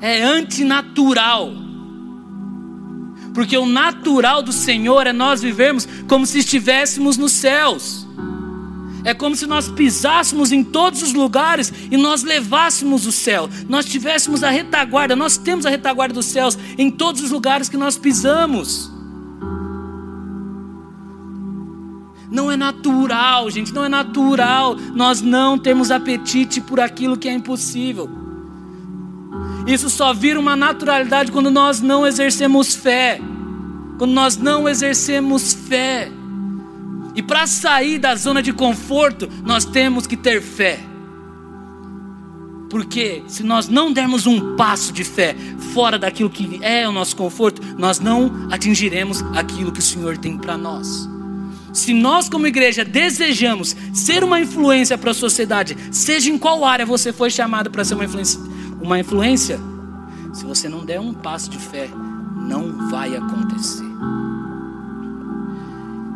É 0.00 0.22
antinatural. 0.22 1.52
Porque 3.34 3.56
o 3.56 3.66
natural 3.66 4.42
do 4.42 4.52
Senhor 4.52 5.06
é 5.06 5.12
nós 5.12 5.40
vivermos 5.40 5.86
como 6.08 6.26
se 6.26 6.38
estivéssemos 6.38 7.16
nos 7.16 7.32
céus. 7.32 8.06
É 9.04 9.14
como 9.14 9.34
se 9.34 9.46
nós 9.46 9.68
pisássemos 9.68 10.52
em 10.52 10.62
todos 10.62 11.02
os 11.02 11.14
lugares 11.14 11.72
e 11.90 11.96
nós 11.96 12.22
levássemos 12.22 13.06
o 13.06 13.12
céu. 13.12 13.48
Nós 13.68 13.86
tivéssemos 13.86 14.42
a 14.42 14.50
retaguarda, 14.50 15.16
nós 15.16 15.36
temos 15.36 15.64
a 15.64 15.70
retaguarda 15.70 16.14
dos 16.14 16.26
céus 16.26 16.58
em 16.76 16.90
todos 16.90 17.22
os 17.22 17.30
lugares 17.30 17.68
que 17.68 17.76
nós 17.76 17.96
pisamos. 17.96 18.90
Não 22.30 22.50
é 22.50 22.56
natural, 22.56 23.50
gente, 23.50 23.72
não 23.72 23.84
é 23.84 23.88
natural. 23.88 24.76
Nós 24.94 25.20
não 25.20 25.58
temos 25.58 25.90
apetite 25.90 26.60
por 26.60 26.78
aquilo 26.78 27.16
que 27.16 27.28
é 27.28 27.32
impossível. 27.32 28.08
Isso 29.70 29.88
só 29.88 30.12
vira 30.12 30.40
uma 30.40 30.56
naturalidade 30.56 31.30
quando 31.30 31.48
nós 31.48 31.80
não 31.80 32.04
exercemos 32.04 32.74
fé. 32.74 33.20
Quando 33.98 34.12
nós 34.12 34.36
não 34.36 34.68
exercemos 34.68 35.54
fé. 35.54 36.10
E 37.14 37.22
para 37.22 37.46
sair 37.46 37.96
da 37.98 38.16
zona 38.16 38.42
de 38.42 38.52
conforto, 38.52 39.28
nós 39.44 39.64
temos 39.64 40.08
que 40.08 40.16
ter 40.16 40.42
fé. 40.42 40.80
Porque 42.68 43.22
se 43.28 43.44
nós 43.44 43.68
não 43.68 43.92
dermos 43.92 44.26
um 44.26 44.56
passo 44.56 44.92
de 44.92 45.04
fé 45.04 45.36
fora 45.72 45.98
daquilo 45.98 46.30
que 46.30 46.58
é 46.62 46.88
o 46.88 46.92
nosso 46.92 47.14
conforto, 47.14 47.62
nós 47.78 48.00
não 48.00 48.48
atingiremos 48.50 49.22
aquilo 49.36 49.70
que 49.70 49.80
o 49.80 49.82
Senhor 49.82 50.18
tem 50.18 50.36
para 50.36 50.56
nós. 50.56 51.08
Se 51.72 51.94
nós, 51.94 52.28
como 52.28 52.46
igreja, 52.46 52.84
desejamos 52.84 53.76
ser 53.94 54.24
uma 54.24 54.40
influência 54.40 54.98
para 54.98 55.12
a 55.12 55.14
sociedade, 55.14 55.76
seja 55.92 56.28
em 56.28 56.38
qual 56.38 56.64
área 56.64 56.84
você 56.84 57.12
foi 57.12 57.30
chamado 57.30 57.70
para 57.70 57.84
ser 57.84 57.94
uma 57.94 58.04
influência, 58.04 58.40
uma 58.80 58.98
influência, 58.98 59.58
se 60.32 60.44
você 60.44 60.68
não 60.68 60.84
der 60.84 61.00
um 61.00 61.12
passo 61.12 61.50
de 61.50 61.58
fé, 61.58 61.88
não 62.48 62.90
vai 62.90 63.14
acontecer. 63.14 63.84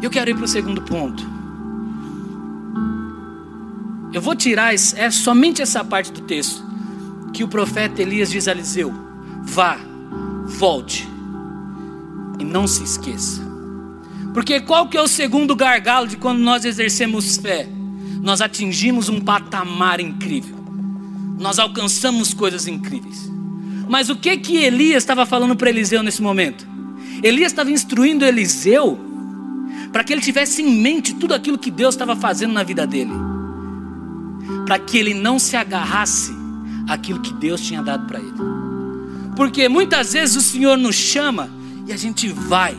Eu 0.00 0.10
quero 0.10 0.30
ir 0.30 0.34
para 0.34 0.44
o 0.44 0.48
segundo 0.48 0.82
ponto. 0.82 1.22
Eu 4.12 4.20
vou 4.20 4.34
tirar 4.34 4.74
é 4.74 5.10
somente 5.10 5.60
essa 5.60 5.84
parte 5.84 6.12
do 6.12 6.20
texto 6.20 6.64
que 7.32 7.42
o 7.42 7.48
profeta 7.48 8.00
Elias 8.00 8.30
diz 8.30 8.46
a 8.46 8.52
Eliseu: 8.52 8.92
vá, 9.42 9.78
volte 10.44 11.08
e 12.38 12.44
não 12.44 12.66
se 12.66 12.84
esqueça. 12.84 13.42
Porque 14.32 14.60
qual 14.60 14.88
que 14.88 14.96
é 14.96 15.02
o 15.02 15.08
segundo 15.08 15.54
gargalo 15.54 16.06
de 16.06 16.16
quando 16.16 16.40
nós 16.40 16.64
exercemos 16.64 17.36
fé? 17.36 17.68
Nós 18.20 18.40
atingimos 18.40 19.08
um 19.08 19.20
patamar 19.20 20.00
incrível. 20.00 20.53
Nós 21.38 21.58
alcançamos 21.58 22.32
coisas 22.32 22.66
incríveis. 22.66 23.30
Mas 23.88 24.08
o 24.08 24.16
que 24.16 24.36
que 24.36 24.56
Elias 24.56 25.02
estava 25.02 25.26
falando 25.26 25.56
para 25.56 25.70
Eliseu 25.70 26.02
nesse 26.02 26.22
momento? 26.22 26.66
Elias 27.22 27.52
estava 27.52 27.70
instruindo 27.70 28.24
Eliseu 28.24 28.98
para 29.92 30.02
que 30.02 30.12
ele 30.12 30.22
tivesse 30.22 30.62
em 30.62 30.80
mente 30.80 31.14
tudo 31.14 31.34
aquilo 31.34 31.58
que 31.58 31.70
Deus 31.70 31.94
estava 31.94 32.16
fazendo 32.16 32.52
na 32.52 32.62
vida 32.62 32.86
dele. 32.86 33.12
Para 34.66 34.78
que 34.78 34.98
ele 34.98 35.14
não 35.14 35.38
se 35.38 35.56
agarrasse 35.56 36.32
àquilo 36.88 37.20
que 37.20 37.32
Deus 37.34 37.60
tinha 37.60 37.82
dado 37.82 38.06
para 38.06 38.18
ele. 38.18 38.32
Porque 39.36 39.68
muitas 39.68 40.12
vezes 40.12 40.36
o 40.36 40.40
Senhor 40.40 40.76
nos 40.76 40.94
chama 40.94 41.50
e 41.86 41.92
a 41.92 41.96
gente 41.96 42.28
vai 42.28 42.76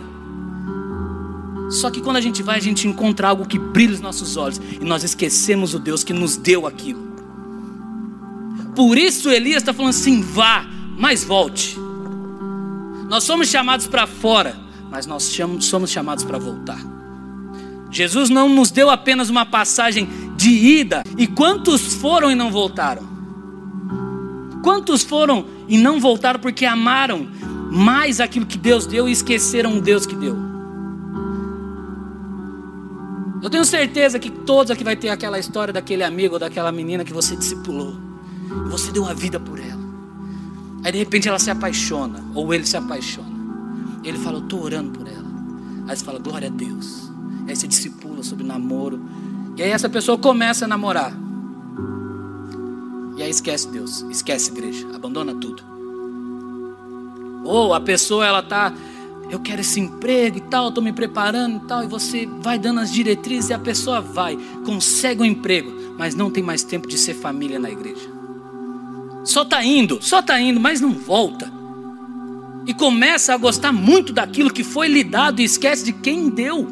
só 1.70 1.90
que 1.90 2.02
quando 2.02 2.18
a 2.18 2.22
gente 2.22 2.44
vai, 2.44 2.58
a 2.58 2.62
gente 2.62 2.88
encontra 2.88 3.28
algo 3.28 3.46
que 3.46 3.58
brilha 3.58 3.94
os 3.94 4.02
nossos 4.02 4.38
olhos 4.38 4.62
e 4.80 4.86
nós 4.86 5.04
esquecemos 5.04 5.74
o 5.74 5.80
Deus 5.80 6.04
que 6.04 6.14
nos 6.14 6.38
deu 6.38 6.68
aquilo. 6.68 7.15
Por 8.76 8.98
isso 8.98 9.30
Elias 9.30 9.62
está 9.64 9.74
falando 9.74 9.92
assim: 9.92 10.22
vá, 10.22 10.66
mas 10.98 11.24
volte. 11.24 11.78
Nós 13.10 13.24
somos 13.24 13.48
chamados 13.48 13.88
para 13.88 14.06
fora, 14.06 14.58
mas 14.90 15.06
nós 15.06 15.24
somos 15.62 15.90
chamados 15.90 16.24
para 16.24 16.38
voltar. 16.38 16.80
Jesus 17.92 18.30
não 18.30 18.50
nos 18.50 18.72
deu 18.72 18.90
apenas 18.90 19.30
uma 19.30 19.46
passagem 19.46 20.08
de 20.36 20.50
ida. 20.50 21.04
E 21.18 21.28
quantos 21.28 21.96
foram 21.96 22.30
e 22.30 22.36
não 22.36 22.52
voltaram? 22.52 23.04
Quantos 24.64 25.04
foram 25.04 25.46
e 25.68 25.78
não 25.78 26.00
voltaram 26.00 26.40
porque 26.40 26.66
amaram 26.66 27.28
mais 27.72 28.20
aquilo 28.20 28.46
que 28.46 28.58
Deus 28.58 28.86
deu 28.86 29.08
e 29.08 29.12
esqueceram 29.12 29.78
o 29.78 29.82
Deus 29.82 30.06
que 30.06 30.16
deu? 30.16 30.36
Eu 33.42 33.50
tenho 33.50 33.64
certeza 33.64 34.18
que 34.18 34.32
todos 34.32 34.72
aqui 34.72 34.84
vai 34.84 34.96
ter 34.96 35.10
aquela 35.10 35.38
história 35.38 35.72
daquele 35.72 36.04
amigo 36.04 36.34
ou 36.34 36.40
daquela 36.40 36.72
menina 36.72 37.06
que 37.06 37.14
você 37.14 37.36
discipulou. 37.36 38.05
Você 38.70 38.92
deu 38.92 39.06
a 39.06 39.14
vida 39.14 39.40
por 39.40 39.60
ela. 39.60 39.84
Aí 40.84 40.92
de 40.92 40.98
repente 40.98 41.28
ela 41.28 41.40
se 41.40 41.50
apaixona, 41.50 42.24
ou 42.34 42.54
ele 42.54 42.66
se 42.66 42.78
apaixona. 42.78 43.36
Ele 44.04 44.18
fala, 44.20 44.38
eu 44.38 44.44
estou 44.44 44.64
orando 44.64 44.92
por 44.92 45.08
ela. 45.08 45.26
Aí 45.88 45.96
você 45.96 46.06
fala, 46.06 46.20
glória 46.20 46.48
a 46.48 46.52
Deus. 46.52 47.12
Aí 47.48 47.56
você 47.56 47.68
discipula 47.68 48.24
sobre 48.24 48.46
namoro. 48.46 49.02
E 49.58 49.64
aí 49.64 49.72
essa 49.72 49.90
pessoa 49.90 50.18
começa 50.18 50.66
a 50.66 50.68
namorar. 50.68 51.14
E 53.18 53.24
aí 53.24 53.30
esquece 53.30 53.68
Deus, 53.70 54.06
esquece 54.12 54.52
igreja, 54.52 54.88
abandona 54.94 55.34
tudo. 55.34 55.64
Ou 57.44 57.74
a 57.74 57.80
pessoa 57.80 58.26
ela 58.26 58.40
está 58.40 58.74
eu 59.30 59.40
quero 59.40 59.62
esse 59.62 59.80
emprego 59.80 60.38
e 60.38 60.42
tal, 60.42 60.70
estou 60.70 60.84
me 60.84 60.94
preparando 60.94 61.58
e 61.58 61.68
tal, 61.68 61.84
e 61.84 61.88
você 61.88 62.28
vai 62.42 62.60
dando 62.60 62.80
as 62.80 62.92
diretrizes 62.92 63.50
e 63.50 63.54
a 63.54 63.60
pessoa 63.60 64.00
vai, 64.00 64.38
consegue 64.64 65.22
um 65.22 65.26
emprego, 65.26 65.72
mas 65.98 66.14
não 66.14 66.30
tem 66.30 66.44
mais 66.44 66.64
tempo 66.64 66.88
de 66.88 66.98
ser 66.98 67.16
família 67.16 67.60
na 67.60 67.70
igreja. 67.70 68.15
Só 69.26 69.42
está 69.42 69.64
indo, 69.66 69.98
só 70.02 70.20
está 70.20 70.40
indo, 70.40 70.60
mas 70.60 70.80
não 70.80 70.92
volta. 70.92 71.52
E 72.68 72.74
começa 72.74 73.34
a 73.34 73.38
gostar 73.38 73.72
muito 73.72 74.14
daquilo 74.14 74.54
que 74.54 74.64
foi 74.64 74.88
lhe 74.88 75.04
dado 75.04 75.42
e 75.42 75.44
esquece 75.44 75.84
de 75.84 75.94
quem 75.94 76.30
deu. 76.30 76.68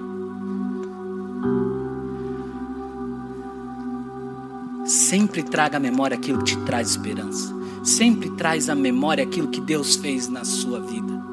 Sempre 4.85 5.41
traga 5.41 5.77
à 5.77 5.79
memória 5.79 6.15
aquilo 6.15 6.39
que 6.39 6.55
te 6.55 6.57
traz 6.57 6.91
esperança. 6.91 7.53
Sempre 7.83 8.29
traz 8.31 8.69
à 8.69 8.75
memória 8.75 9.23
aquilo 9.23 9.47
que 9.47 9.59
Deus 9.59 9.95
fez 9.95 10.27
na 10.27 10.45
sua 10.45 10.79
vida. 10.79 11.23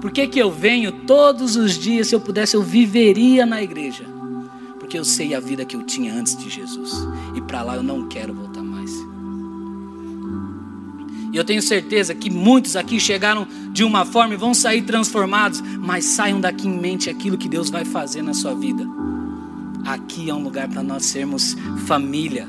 Por 0.00 0.10
que, 0.10 0.26
que 0.26 0.38
eu 0.38 0.50
venho 0.50 0.92
todos 0.92 1.56
os 1.56 1.74
dias? 1.74 2.08
Se 2.08 2.14
eu 2.14 2.20
pudesse, 2.20 2.56
eu 2.56 2.62
viveria 2.62 3.44
na 3.44 3.62
igreja. 3.62 4.04
Porque 4.78 4.98
eu 4.98 5.04
sei 5.04 5.34
a 5.34 5.40
vida 5.40 5.64
que 5.64 5.76
eu 5.76 5.82
tinha 5.82 6.14
antes 6.14 6.36
de 6.36 6.48
Jesus. 6.48 6.92
E 7.34 7.40
para 7.40 7.62
lá 7.62 7.76
eu 7.76 7.82
não 7.82 8.08
quero 8.08 8.32
voltar. 8.32 8.55
E 11.32 11.36
eu 11.36 11.44
tenho 11.44 11.62
certeza 11.62 12.14
que 12.14 12.30
muitos 12.30 12.76
aqui 12.76 12.98
chegaram 13.00 13.46
de 13.72 13.84
uma 13.84 14.04
forma 14.04 14.34
e 14.34 14.36
vão 14.36 14.54
sair 14.54 14.82
transformados. 14.82 15.60
Mas 15.60 16.04
saiam 16.04 16.40
daqui 16.40 16.66
em 16.66 16.78
mente 16.78 17.10
aquilo 17.10 17.38
que 17.38 17.48
Deus 17.48 17.70
vai 17.70 17.84
fazer 17.84 18.22
na 18.22 18.34
sua 18.34 18.54
vida. 18.54 18.86
Aqui 19.84 20.28
é 20.30 20.34
um 20.34 20.42
lugar 20.42 20.68
para 20.68 20.82
nós 20.82 21.04
sermos 21.04 21.56
família. 21.86 22.48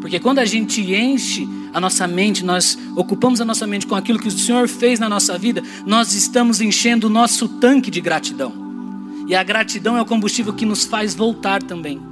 Porque 0.00 0.18
quando 0.18 0.38
a 0.38 0.44
gente 0.44 0.80
enche 0.80 1.48
a 1.72 1.80
nossa 1.80 2.06
mente, 2.06 2.44
nós 2.44 2.76
ocupamos 2.96 3.40
a 3.40 3.44
nossa 3.44 3.66
mente 3.66 3.86
com 3.86 3.94
aquilo 3.94 4.18
que 4.18 4.28
o 4.28 4.30
Senhor 4.30 4.66
fez 4.66 4.98
na 4.98 5.08
nossa 5.08 5.38
vida, 5.38 5.62
nós 5.86 6.14
estamos 6.14 6.60
enchendo 6.60 7.06
o 7.06 7.10
nosso 7.10 7.46
tanque 7.48 7.90
de 7.90 8.00
gratidão. 8.00 8.52
E 9.26 9.34
a 9.36 9.42
gratidão 9.42 9.96
é 9.96 10.02
o 10.02 10.06
combustível 10.06 10.52
que 10.52 10.66
nos 10.66 10.84
faz 10.84 11.14
voltar 11.14 11.62
também. 11.62 12.09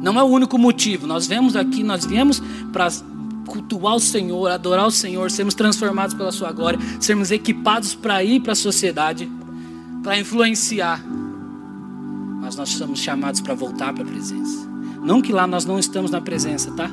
Não 0.00 0.18
é 0.18 0.22
o 0.22 0.26
único 0.26 0.58
motivo. 0.58 1.06
Nós 1.06 1.26
vemos 1.26 1.56
aqui, 1.56 1.82
nós 1.82 2.04
viemos 2.04 2.42
para 2.72 2.88
cultuar 3.46 3.96
o 3.96 4.00
Senhor, 4.00 4.50
adorar 4.50 4.86
o 4.86 4.90
Senhor, 4.90 5.30
sermos 5.30 5.54
transformados 5.54 6.14
pela 6.14 6.30
Sua 6.30 6.52
glória, 6.52 6.78
sermos 7.00 7.30
equipados 7.30 7.94
para 7.94 8.22
ir 8.22 8.40
para 8.40 8.52
a 8.52 8.56
sociedade, 8.56 9.30
para 10.02 10.18
influenciar. 10.18 11.02
Mas 12.40 12.56
nós 12.56 12.70
somos 12.70 13.00
chamados 13.00 13.40
para 13.40 13.54
voltar 13.54 13.92
para 13.92 14.04
a 14.04 14.06
presença. 14.06 14.68
Não 15.02 15.20
que 15.20 15.32
lá 15.32 15.46
nós 15.46 15.64
não 15.64 15.78
estamos 15.78 16.10
na 16.10 16.20
presença, 16.20 16.70
tá? 16.72 16.90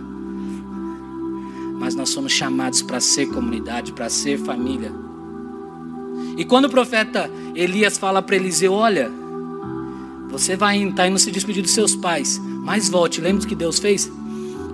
mas 1.85 1.93
nós 1.93 2.09
somos 2.09 2.31
chamados 2.31 2.81
para 2.81 2.99
ser 2.99 3.27
comunidade, 3.27 3.91
para 3.91 4.09
ser 4.09 4.39
família. 4.39 4.91
E 6.37 6.43
quando 6.43 6.65
o 6.65 6.69
profeta 6.69 7.29
Elias 7.53 7.97
fala 7.97 8.21
para 8.21 8.35
Eliseu: 8.35 8.73
Olha, 8.73 9.11
você 10.29 10.55
vai 10.55 10.81
estar 10.81 10.95
tá 10.95 11.07
indo 11.07 11.19
se 11.19 11.31
despedir 11.31 11.61
dos 11.61 11.71
seus 11.71 11.95
pais, 11.95 12.41
mas 12.65 12.89
volte, 12.89 13.21
lembra 13.21 13.45
o 13.45 13.47
que 13.47 13.53
Deus 13.53 13.77
fez? 13.77 14.11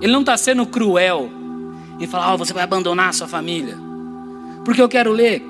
Ele 0.00 0.10
não 0.10 0.20
está 0.20 0.34
sendo 0.38 0.64
cruel 0.64 1.30
em 2.00 2.06
falar: 2.06 2.32
oh, 2.32 2.38
Você 2.38 2.54
vai 2.54 2.62
abandonar 2.62 3.10
a 3.10 3.12
sua 3.12 3.28
família. 3.28 3.76
Porque 4.64 4.80
eu 4.80 4.88
quero 4.88 5.12
ler 5.12 5.44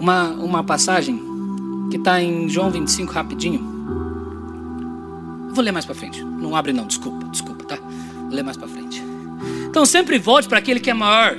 uma, 0.00 0.30
uma 0.30 0.64
passagem 0.64 1.20
que 1.90 1.98
está 1.98 2.22
em 2.22 2.48
João 2.48 2.70
25, 2.70 3.12
rapidinho. 3.12 3.60
vou 5.52 5.62
ler 5.62 5.72
mais 5.72 5.84
para 5.84 5.94
frente. 5.94 6.24
Não 6.24 6.56
abre 6.56 6.72
não, 6.72 6.86
desculpa, 6.86 7.26
desculpa, 7.28 7.64
tá? 7.64 7.76
Vou 7.76 8.30
ler 8.30 8.42
mais 8.42 8.56
para 8.56 8.66
frente. 8.66 9.04
Então 9.68 9.84
sempre 9.84 10.18
volte 10.18 10.48
para 10.48 10.58
aquele 10.58 10.80
que 10.80 10.88
é 10.88 10.94
maior 10.94 11.36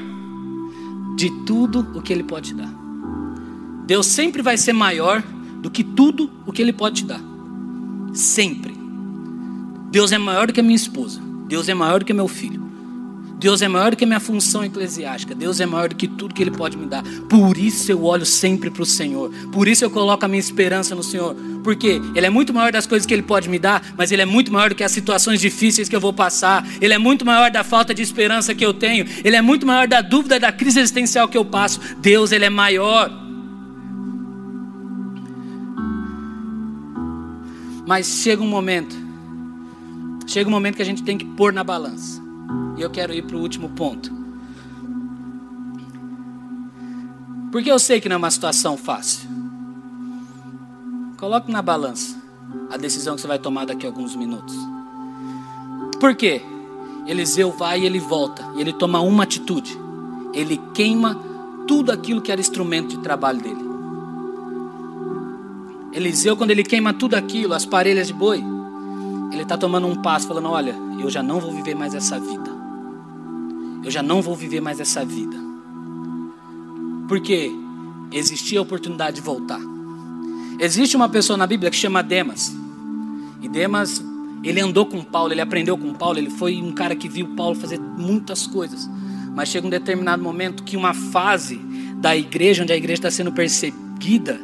de 1.15 1.31
tudo 1.43 1.87
o 1.95 2.03
que 2.03 2.13
ele 2.13 2.23
pode 2.23 2.49
te 2.49 2.55
dar. 2.55 2.69
Deus 3.87 4.05
sempre 4.05 4.43
vai 4.43 4.57
ser 4.57 4.73
maior 4.73 5.23
do 5.59 5.71
que 5.71 5.83
tudo 5.83 6.29
o 6.45 6.51
que 6.53 6.61
ele 6.61 6.73
pode 6.73 7.01
te 7.01 7.05
dar. 7.05 7.21
Sempre. 8.13 8.72
Deus 9.93 10.11
é 10.11 10.17
maior 10.17 10.47
do 10.47 10.53
que 10.53 10.59
a 10.59 10.63
minha 10.63 10.75
esposa. 10.75 11.21
Deus 11.47 11.69
é 11.69 11.73
maior 11.75 11.99
do 11.99 12.05
que 12.05 12.11
meu 12.13 12.27
filho. 12.27 12.63
Deus 13.37 13.61
é 13.61 13.67
maior 13.67 13.91
do 13.91 13.97
que 13.97 14.03
a 14.03 14.07
minha 14.07 14.19
função 14.19 14.65
eclesiástica. 14.65 15.35
Deus 15.35 15.59
é 15.59 15.67
maior 15.67 15.87
do 15.87 15.95
que 15.95 16.07
tudo 16.07 16.33
que 16.33 16.41
Ele 16.41 16.49
pode 16.49 16.75
me 16.75 16.87
dar. 16.87 17.03
Por 17.29 17.59
isso 17.59 17.91
eu 17.91 18.03
olho 18.03 18.25
sempre 18.25 18.71
para 18.71 18.81
o 18.81 18.87
Senhor. 18.87 19.29
Por 19.51 19.67
isso 19.67 19.85
eu 19.85 19.91
coloco 19.91 20.25
a 20.25 20.27
minha 20.27 20.39
esperança 20.39 20.95
no 20.95 21.03
Senhor. 21.03 21.35
Porque 21.63 22.01
Ele 22.15 22.25
é 22.25 22.29
muito 22.31 22.51
maior 22.51 22.71
das 22.71 22.87
coisas 22.87 23.05
que 23.05 23.13
Ele 23.13 23.21
pode 23.21 23.47
me 23.47 23.59
dar, 23.59 23.85
mas 23.95 24.11
Ele 24.11 24.23
é 24.23 24.25
muito 24.25 24.51
maior 24.51 24.69
do 24.69 24.75
que 24.75 24.83
as 24.83 24.91
situações 24.91 25.39
difíceis 25.39 25.87
que 25.87 25.95
eu 25.95 26.01
vou 26.01 26.11
passar. 26.11 26.67
Ele 26.81 26.95
é 26.95 26.97
muito 26.97 27.23
maior 27.23 27.51
da 27.51 27.63
falta 27.63 27.93
de 27.93 28.01
esperança 28.01 28.55
que 28.55 28.65
eu 28.65 28.73
tenho. 28.73 29.05
Ele 29.23 29.35
é 29.35 29.43
muito 29.43 29.63
maior 29.63 29.87
da 29.87 30.01
dúvida, 30.01 30.39
da 30.39 30.51
crise 30.51 30.79
existencial 30.79 31.27
que 31.27 31.37
eu 31.37 31.45
passo. 31.45 31.79
Deus, 31.99 32.31
Ele 32.31 32.45
é 32.45 32.49
maior. 32.49 33.11
Mas 37.85 38.07
chega 38.07 38.41
um 38.41 38.47
momento, 38.47 39.02
chega 40.33 40.49
um 40.49 40.51
momento 40.51 40.77
que 40.77 40.81
a 40.81 40.85
gente 40.85 41.03
tem 41.03 41.15
que 41.15 41.25
pôr 41.25 41.53
na 41.53 41.63
balança. 41.63 42.19
E 42.75 42.81
eu 42.81 42.89
quero 42.89 43.13
ir 43.13 43.21
para 43.21 43.37
o 43.37 43.39
último 43.39 43.69
ponto. 43.69 44.11
Porque 47.51 47.71
eu 47.71 47.77
sei 47.77 48.01
que 48.01 48.09
não 48.09 48.15
é 48.15 48.17
uma 48.17 48.31
situação 48.31 48.75
fácil. 48.75 49.29
Coloque 51.17 51.51
na 51.51 51.61
balança 51.61 52.19
a 52.71 52.77
decisão 52.77 53.13
que 53.13 53.21
você 53.21 53.27
vai 53.27 53.37
tomar 53.37 53.65
daqui 53.65 53.85
a 53.85 53.89
alguns 53.89 54.15
minutos. 54.15 54.55
Por 55.99 56.15
quê? 56.15 56.41
Eliseu 57.05 57.51
vai 57.51 57.81
e 57.81 57.85
ele 57.85 57.99
volta, 57.99 58.43
e 58.55 58.61
ele 58.61 58.73
toma 58.73 59.01
uma 59.01 59.23
atitude. 59.23 59.77
Ele 60.33 60.59
queima 60.73 61.15
tudo 61.67 61.91
aquilo 61.91 62.21
que 62.21 62.31
era 62.31 62.41
instrumento 62.41 62.89
de 62.89 62.97
trabalho 62.97 63.39
dele. 63.39 63.63
Eliseu, 65.93 66.35
quando 66.35 66.49
ele 66.49 66.63
queima 66.63 66.91
tudo 66.91 67.13
aquilo, 67.13 67.53
as 67.53 67.67
parelhas 67.67 68.07
de 68.07 68.13
boi, 68.13 68.43
ele 69.33 69.43
está 69.43 69.57
tomando 69.57 69.87
um 69.87 70.01
passo, 70.01 70.27
falando: 70.27 70.49
Olha, 70.49 70.75
eu 70.99 71.09
já 71.09 71.21
não 71.21 71.39
vou 71.39 71.51
viver 71.51 71.75
mais 71.75 71.93
essa 71.93 72.19
vida 72.19 72.63
eu 73.83 73.91
já 73.91 74.01
não 74.01 74.21
vou 74.21 74.35
viver 74.35 74.61
mais 74.61 74.79
essa 74.79 75.03
vida. 75.03 75.35
Porque 77.07 77.51
existia 78.11 78.59
a 78.59 78.61
oportunidade 78.61 79.17
de 79.17 79.21
voltar. 79.21 79.59
Existe 80.59 80.95
uma 80.95 81.09
pessoa 81.09 81.35
na 81.35 81.45
Bíblia 81.45 81.69
que 81.69 81.75
chama 81.75 82.01
Demas. 82.01 82.55
E 83.41 83.49
Demas, 83.49 84.03
ele 84.43 84.61
andou 84.61 84.85
com 84.85 85.03
Paulo, 85.03 85.33
ele 85.33 85.41
aprendeu 85.41 85.77
com 85.77 85.93
Paulo, 85.93 86.17
ele 86.17 86.29
foi 86.29 86.61
um 86.61 86.71
cara 86.71 86.95
que 86.95 87.09
viu 87.09 87.35
Paulo 87.35 87.55
fazer 87.55 87.79
muitas 87.79 88.47
coisas. 88.47 88.89
Mas 89.35 89.49
chega 89.49 89.67
um 89.67 89.69
determinado 89.69 90.23
momento 90.23 90.63
que 90.63 90.77
uma 90.77 90.93
fase 90.93 91.59
da 91.97 92.15
igreja, 92.15 92.63
onde 92.63 92.71
a 92.71 92.77
igreja 92.77 92.99
está 92.99 93.11
sendo 93.11 93.33
perseguida, 93.33 94.39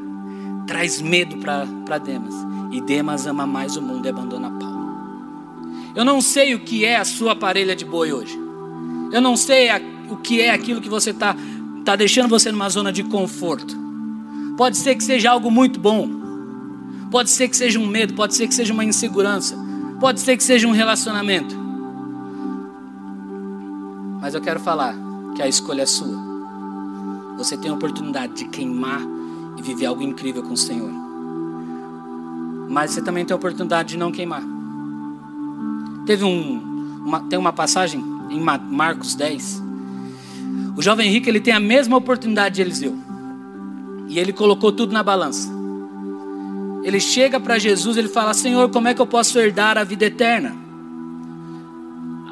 traz 0.67 0.99
medo 0.99 1.37
para 1.37 1.97
Demas. 1.97 2.35
E 2.71 2.81
Demas 2.81 3.25
ama 3.25 3.47
mais 3.47 3.77
o 3.77 3.81
mundo 3.81 4.05
e 4.05 4.09
abandona 4.09 4.49
Paulo. 4.51 4.78
Eu 5.95 6.05
não 6.05 6.21
sei 6.21 6.53
o 6.55 6.59
que 6.59 6.85
é 6.85 6.97
a 6.97 7.05
sua 7.05 7.35
parelha 7.35 7.75
de 7.75 7.83
boi 7.85 8.13
hoje. 8.13 8.37
Eu 9.11 9.21
não 9.21 9.35
sei 9.35 9.69
a, 9.69 9.81
o 10.09 10.17
que 10.17 10.41
é 10.41 10.51
aquilo 10.51 10.81
que 10.81 10.89
você 10.89 11.09
está 11.09 11.35
tá 11.83 11.95
deixando 11.95 12.29
você 12.29 12.51
numa 12.51 12.69
zona 12.69 12.91
de 12.91 13.03
conforto. 13.03 13.75
Pode 14.55 14.77
ser 14.77 14.95
que 14.95 15.03
seja 15.03 15.31
algo 15.31 15.49
muito 15.49 15.79
bom. 15.79 16.07
Pode 17.09 17.29
ser 17.29 17.47
que 17.47 17.57
seja 17.57 17.79
um 17.79 17.87
medo, 17.87 18.13
pode 18.13 18.35
ser 18.35 18.47
que 18.47 18.53
seja 18.53 18.73
uma 18.73 18.83
insegurança. 18.83 19.57
Pode 19.99 20.19
ser 20.19 20.37
que 20.37 20.43
seja 20.43 20.67
um 20.67 20.71
relacionamento. 20.71 21.55
Mas 24.21 24.35
eu 24.35 24.41
quero 24.41 24.59
falar 24.59 24.95
que 25.35 25.41
a 25.41 25.47
escolha 25.47 25.81
é 25.81 25.85
sua. 25.85 26.19
Você 27.37 27.57
tem 27.57 27.71
a 27.71 27.73
oportunidade 27.73 28.33
de 28.33 28.45
queimar 28.45 29.01
e 29.57 29.61
viver 29.61 29.85
algo 29.85 30.03
incrível 30.03 30.43
com 30.43 30.53
o 30.53 30.57
Senhor. 30.57 30.91
Mas 32.69 32.91
você 32.91 33.01
também 33.01 33.25
tem 33.25 33.33
a 33.33 33.37
oportunidade 33.37 33.89
de 33.89 33.97
não 33.97 34.11
queimar. 34.11 34.58
Teve 36.09 36.25
um, 36.25 37.03
uma, 37.05 37.19
tem 37.19 37.37
uma 37.37 37.53
passagem 37.53 38.03
em 38.31 38.41
Marcos 38.41 39.13
10. 39.13 39.61
O 40.75 40.81
jovem 40.81 41.07
rico 41.07 41.29
ele 41.29 41.39
tem 41.39 41.53
a 41.53 41.59
mesma 41.59 41.97
oportunidade 41.97 42.55
de 42.55 42.61
Eliseu. 42.63 42.97
E 44.07 44.17
ele 44.17 44.33
colocou 44.33 44.71
tudo 44.71 44.91
na 44.91 45.03
balança. 45.03 45.47
Ele 46.83 46.99
chega 46.99 47.39
para 47.39 47.59
Jesus, 47.59 47.95
ele 47.95 48.07
fala: 48.07 48.33
Senhor, 48.33 48.71
como 48.71 48.87
é 48.87 48.95
que 48.95 48.99
eu 48.99 49.05
posso 49.05 49.37
herdar 49.37 49.77
a 49.77 49.83
vida 49.83 50.05
eterna? 50.05 50.55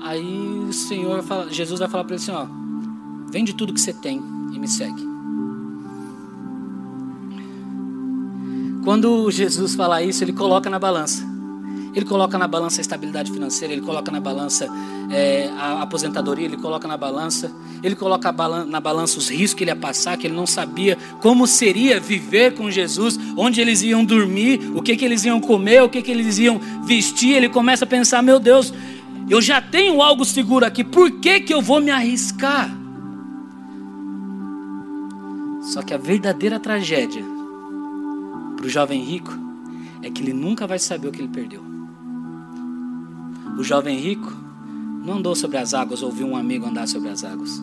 Aí 0.03 0.65
o 0.67 0.73
Senhor 0.73 1.21
fala, 1.21 1.53
Jesus 1.53 1.79
vai 1.79 1.87
falar 1.87 2.03
para 2.03 2.15
ele 2.15 2.23
assim: 2.23 2.31
ó, 2.31 2.47
vende 3.29 3.53
tudo 3.53 3.75
que 3.75 3.79
você 3.79 3.93
tem 3.93 4.19
e 4.53 4.57
me 4.57 4.67
segue. 4.67 5.07
Quando 8.83 9.29
Jesus 9.29 9.75
fala 9.75 10.01
isso, 10.01 10.23
ele 10.23 10.33
coloca 10.33 10.67
na 10.67 10.79
balança. 10.79 11.36
Ele 11.97 12.05
coloca 12.05 12.37
na 12.37 12.47
balança 12.47 12.79
a 12.79 12.83
estabilidade 12.83 13.31
financeira, 13.31 13.73
ele 13.73 13.81
coloca 13.81 14.11
na 14.11 14.19
balança 14.19 14.67
é, 15.09 15.49
a 15.57 15.81
aposentadoria, 15.81 16.45
ele 16.45 16.57
coloca 16.57 16.87
na 16.87 16.95
balança, 16.95 17.51
ele 17.81 17.95
coloca 17.95 18.31
na 18.67 18.79
balança 18.79 19.17
os 19.17 19.29
riscos 19.29 19.55
que 19.55 19.63
ele 19.63 19.71
ia 19.71 19.75
passar, 19.75 20.15
que 20.15 20.27
ele 20.27 20.35
não 20.35 20.45
sabia 20.45 20.95
como 21.23 21.47
seria 21.47 21.99
viver 21.99 22.53
com 22.53 22.69
Jesus, 22.69 23.19
onde 23.35 23.59
eles 23.59 23.81
iam 23.81 24.05
dormir, 24.05 24.59
o 24.75 24.81
que, 24.83 24.95
que 24.95 25.03
eles 25.03 25.25
iam 25.25 25.41
comer, 25.41 25.81
o 25.81 25.89
que, 25.89 26.03
que 26.03 26.11
eles 26.11 26.37
iam 26.37 26.61
vestir. 26.85 27.35
Ele 27.35 27.49
começa 27.49 27.83
a 27.83 27.87
pensar: 27.87 28.21
meu 28.21 28.39
Deus, 28.39 28.71
eu 29.27 29.41
já 29.41 29.59
tenho 29.59 29.99
algo 29.99 30.23
seguro 30.23 30.67
aqui, 30.67 30.83
por 30.83 31.09
que, 31.09 31.39
que 31.39 31.51
eu 31.51 31.63
vou 31.63 31.81
me 31.81 31.89
arriscar? 31.89 32.69
Só 35.63 35.81
que 35.81 35.95
a 35.95 35.97
verdadeira 35.97 36.59
tragédia 36.59 37.25
para 38.55 38.67
o 38.67 38.69
jovem 38.69 39.03
rico 39.03 39.33
é 40.03 40.11
que 40.11 40.21
ele 40.21 40.33
nunca 40.33 40.67
vai 40.67 40.77
saber 40.77 41.07
o 41.07 41.11
que 41.11 41.21
ele 41.21 41.27
perdeu. 41.27 41.76
O 43.57 43.63
jovem 43.63 43.97
rico 43.97 44.31
não 45.03 45.15
andou 45.15 45.35
sobre 45.35 45.57
as 45.57 45.73
águas 45.73 46.03
ou 46.03 46.11
viu 46.11 46.27
um 46.27 46.37
amigo 46.37 46.67
andar 46.67 46.87
sobre 46.87 47.09
as 47.09 47.23
águas. 47.23 47.61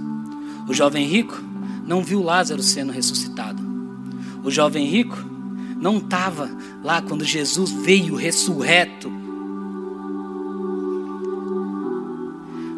O 0.67 0.75
jovem 0.75 1.07
rico 1.07 1.41
não 1.87 2.03
viu 2.03 2.23
Lázaro 2.23 2.63
sendo 2.63 2.91
ressuscitado. 2.91 3.63
O 4.43 4.51
jovem 4.51 4.87
rico 4.87 5.17
não 5.81 5.99
estava 5.99 6.51
lá 6.83 7.01
quando 7.01 7.25
Jesus 7.25 7.71
veio 7.71 8.17
ressurreto. 8.17 9.11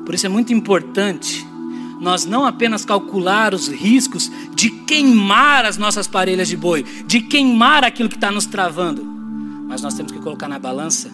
Por 0.05 0.15
isso 0.15 0.27
é 0.27 0.29
muito 0.29 0.53
importante 0.53 1.47
nós 1.99 2.27
não 2.27 2.45
apenas 2.45 2.85
calcular 2.85 3.55
os 3.55 3.69
riscos 3.69 4.31
de 4.55 4.69
queimar 4.69 5.65
as 5.65 5.79
nossas 5.79 6.07
parelhas 6.07 6.49
de 6.49 6.57
boi, 6.57 6.83
de 6.83 7.23
queimar 7.23 7.83
aquilo 7.85 8.11
que 8.11 8.17
está 8.17 8.31
nos 8.31 8.45
travando, 8.45 9.03
mas 9.67 9.81
nós 9.81 9.95
temos 9.95 10.13
que 10.13 10.19
colocar 10.19 10.47
na 10.47 10.59
balança 10.59 11.11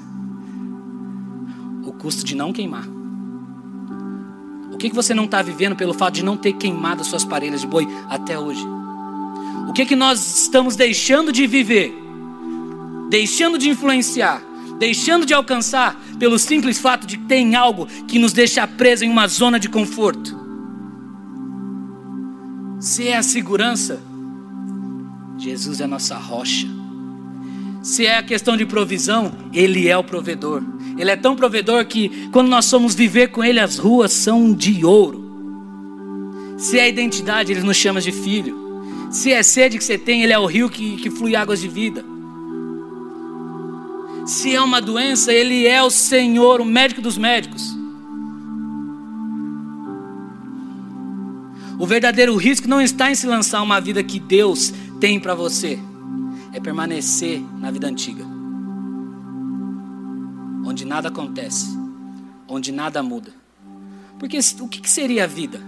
custo 2.03 2.25
de 2.25 2.35
não 2.35 2.53
queimar. 2.53 2.85
O 4.73 4.77
que, 4.77 4.91
que 4.91 4.97
você 4.97 5.15
não 5.15 5.27
está 5.27 5.41
vivendo 5.41 5.77
pelo 5.77 5.95
fato 5.95 6.15
de 6.15 6.25
não 6.25 6.37
ter 6.37 6.55
queimado 6.55 7.01
as 7.01 7.07
suas 7.07 7.25
parelhas 7.25 7.61
de 7.61 7.67
boi 7.69 7.87
até 8.11 8.37
hoje? 8.37 8.67
O 9.69 9.73
que, 9.73 9.87
que 9.87 9.95
nós 9.95 10.43
estamos 10.43 10.75
deixando 10.75 11.31
de 11.31 11.47
viver, 11.47 11.95
deixando 13.09 13.57
de 13.57 13.71
influenciar, 13.71 14.43
deixando 14.81 15.25
de 15.25 15.33
alcançar 15.33 15.97
pelo 16.19 16.39
simples 16.41 16.79
fato 16.79 17.07
de 17.07 17.17
que 17.17 17.25
tem 17.25 17.55
algo 17.55 17.87
que 18.09 18.19
nos 18.19 18.33
deixa 18.33 18.67
preso 18.67 19.05
em 19.05 19.09
uma 19.09 19.29
zona 19.29 19.61
de 19.61 19.69
conforto? 19.69 20.37
Se 22.81 23.07
é 23.07 23.17
a 23.17 23.23
segurança, 23.23 24.03
Jesus 25.39 25.81
é 25.81 25.85
a 25.85 25.89
nossa 25.89 26.19
rocha. 26.19 26.82
Se 27.83 28.07
é 28.07 28.17
a 28.17 28.23
questão 28.23 28.57
de 28.57 28.65
provisão, 28.65 29.33
Ele 29.53 29.89
é 29.89 29.99
o 29.99 30.05
provedor. 30.05 30.63
Ele 30.97 31.11
é 31.11 31.17
tão 31.17 31.35
provedor 31.35 31.85
que 31.85 32.29
quando 32.31 32.49
nós 32.49 32.65
somos 32.67 32.95
viver 32.95 33.29
com 33.29 33.43
Ele, 33.43 33.59
as 33.59 33.77
ruas 33.77 34.13
são 34.13 34.55
de 34.55 34.85
ouro. 34.85 35.21
Se 36.57 36.79
é 36.79 36.89
identidade, 36.89 37.51
Ele 37.51 37.63
nos 37.63 37.77
chama 37.77 38.01
de 38.01 38.13
filho. 38.13 38.57
Se 39.11 39.33
é 39.33 39.43
sede 39.43 39.79
que 39.79 39.85
você 39.85 39.99
tem, 39.99 40.23
Ele 40.23 40.33
é 40.33 40.39
o 40.39 40.47
rio 40.47 40.71
que, 40.71 40.97
que 40.97 41.11
flui 41.11 41.35
águas 41.35 41.61
de 41.61 41.67
vida. 41.67 42.05
Se 44.27 44.55
é 44.55 44.61
uma 44.61 44.81
doença, 44.81 45.33
Ele 45.33 45.67
é 45.67 45.83
o 45.83 45.91
Senhor, 45.91 46.61
o 46.61 46.65
médico 46.65 47.03
dos 47.03 47.19
médicos. 47.19 47.77
O 51.81 51.87
verdadeiro 51.87 52.37
risco 52.37 52.69
não 52.69 52.81
está 52.81 53.11
em 53.11 53.17
se 53.17 53.27
lançar 53.27 53.61
uma 53.61 53.81
vida 53.81 54.05
que 54.05 54.21
Deus 54.21 54.73
tem 55.01 55.19
para 55.19 55.35
você 55.35 55.81
é 56.53 56.61
permanecer 56.61 57.41
na 57.59 57.71
vida 57.71 57.87
antiga, 57.87 58.25
onde 60.65 60.85
nada 60.85 61.09
acontece, 61.09 61.67
onde 62.47 62.71
nada 62.71 63.03
muda. 63.03 63.33
Porque 64.19 64.39
o 64.61 64.69
que 64.69 64.89
seria 64.89 65.25
a 65.25 65.27
vida? 65.27 65.59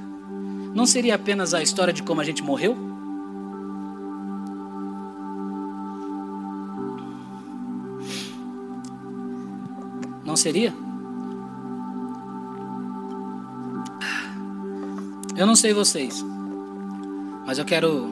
Não 0.74 0.86
seria 0.86 1.14
apenas 1.14 1.54
a 1.54 1.62
história 1.62 1.92
de 1.92 2.02
como 2.02 2.20
a 2.20 2.24
gente 2.24 2.42
morreu? 2.42 2.76
Não 10.24 10.36
seria? 10.36 10.74
Eu 15.36 15.46
não 15.46 15.56
sei 15.56 15.72
vocês, 15.72 16.24
mas 17.46 17.58
eu 17.58 17.64
quero 17.64 18.08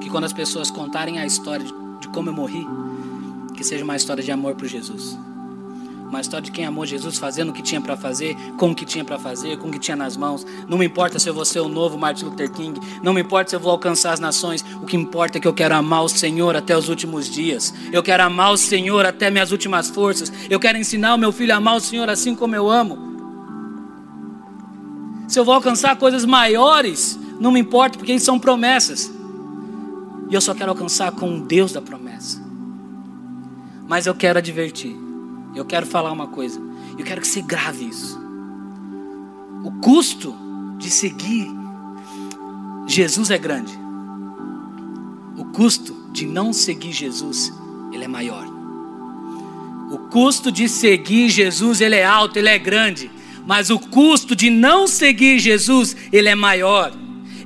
que 0.00 0.08
quando 0.08 0.24
as 0.24 0.32
pessoas 0.32 0.70
contarem 0.70 1.18
a 1.18 1.26
história 1.26 1.64
de 1.64 1.72
como 2.12 2.28
eu 2.28 2.32
morri, 2.32 2.66
que 3.54 3.64
seja 3.64 3.84
uma 3.84 3.96
história 3.96 4.22
de 4.22 4.30
amor 4.30 4.54
por 4.54 4.68
Jesus. 4.68 5.18
Uma 6.08 6.20
história 6.20 6.44
de 6.44 6.52
quem 6.52 6.66
amou 6.66 6.84
Jesus 6.84 7.16
fazendo 7.16 7.48
o 7.48 7.52
que 7.54 7.62
tinha 7.62 7.80
para 7.80 7.96
fazer, 7.96 8.36
com 8.58 8.70
o 8.70 8.74
que 8.74 8.84
tinha 8.84 9.02
para 9.02 9.18
fazer, 9.18 9.56
com 9.56 9.68
o 9.68 9.70
que 9.70 9.78
tinha 9.78 9.96
nas 9.96 10.14
mãos. 10.14 10.46
Não 10.68 10.76
me 10.76 10.84
importa 10.84 11.18
se 11.18 11.26
eu 11.26 11.32
vou 11.32 11.44
ser 11.44 11.60
o 11.60 11.68
novo 11.68 11.96
Martin 11.96 12.26
Luther 12.26 12.52
King, 12.52 12.78
não 13.02 13.14
me 13.14 13.22
importa 13.22 13.48
se 13.48 13.56
eu 13.56 13.60
vou 13.60 13.72
alcançar 13.72 14.12
as 14.12 14.20
nações. 14.20 14.62
O 14.82 14.86
que 14.86 14.94
importa 14.94 15.38
é 15.38 15.40
que 15.40 15.48
eu 15.48 15.54
quero 15.54 15.74
amar 15.74 16.04
o 16.04 16.08
Senhor 16.08 16.54
até 16.54 16.76
os 16.76 16.90
últimos 16.90 17.30
dias. 17.30 17.72
Eu 17.90 18.02
quero 18.02 18.22
amar 18.22 18.52
o 18.52 18.58
Senhor 18.58 19.06
até 19.06 19.30
minhas 19.30 19.52
últimas 19.52 19.88
forças. 19.88 20.30
Eu 20.50 20.60
quero 20.60 20.76
ensinar 20.76 21.14
o 21.14 21.18
meu 21.18 21.32
filho 21.32 21.54
a 21.54 21.56
amar 21.56 21.76
o 21.76 21.80
Senhor 21.80 22.10
assim 22.10 22.34
como 22.34 22.54
eu 22.54 22.70
amo 22.70 23.12
se 25.32 25.38
eu 25.38 25.46
vou 25.46 25.54
alcançar 25.54 25.96
coisas 25.96 26.26
maiores, 26.26 27.18
não 27.40 27.50
me 27.50 27.58
importa, 27.58 27.96
porque 27.96 28.18
são 28.20 28.38
promessas. 28.38 29.10
E 30.32 30.34
eu 30.34 30.40
só 30.40 30.54
quero 30.54 30.70
alcançar 30.70 31.12
com 31.12 31.36
o 31.36 31.40
Deus 31.42 31.72
da 31.72 31.82
promessa. 31.82 32.42
Mas 33.86 34.06
eu 34.06 34.14
quero 34.14 34.38
advertir, 34.38 34.96
eu 35.54 35.64
quero 35.64 35.84
falar 35.84 36.10
uma 36.10 36.26
coisa, 36.26 36.58
eu 36.98 37.04
quero 37.04 37.20
que 37.20 37.28
você 37.28 37.42
grave 37.42 37.84
isso. 37.84 38.18
O 39.62 39.70
custo 39.82 40.34
de 40.78 40.88
seguir 40.88 41.46
Jesus 42.86 43.30
é 43.30 43.36
grande. 43.36 43.78
O 45.36 45.44
custo 45.44 45.94
de 46.10 46.26
não 46.26 46.52
seguir 46.52 46.92
Jesus, 46.92 47.52
ele 47.92 48.04
é 48.04 48.08
maior. 48.08 48.46
O 49.90 49.98
custo 50.10 50.50
de 50.50 50.66
seguir 50.68 51.28
Jesus, 51.28 51.80
ele 51.80 51.96
é 51.96 52.04
alto, 52.04 52.38
ele 52.38 52.48
é 52.48 52.58
grande 52.58 53.10
mas 53.46 53.70
o 53.70 53.78
custo 53.78 54.36
de 54.36 54.50
não 54.50 54.86
seguir 54.86 55.38
Jesus, 55.38 55.96
ele 56.12 56.28
é 56.28 56.34
maior. 56.34 56.92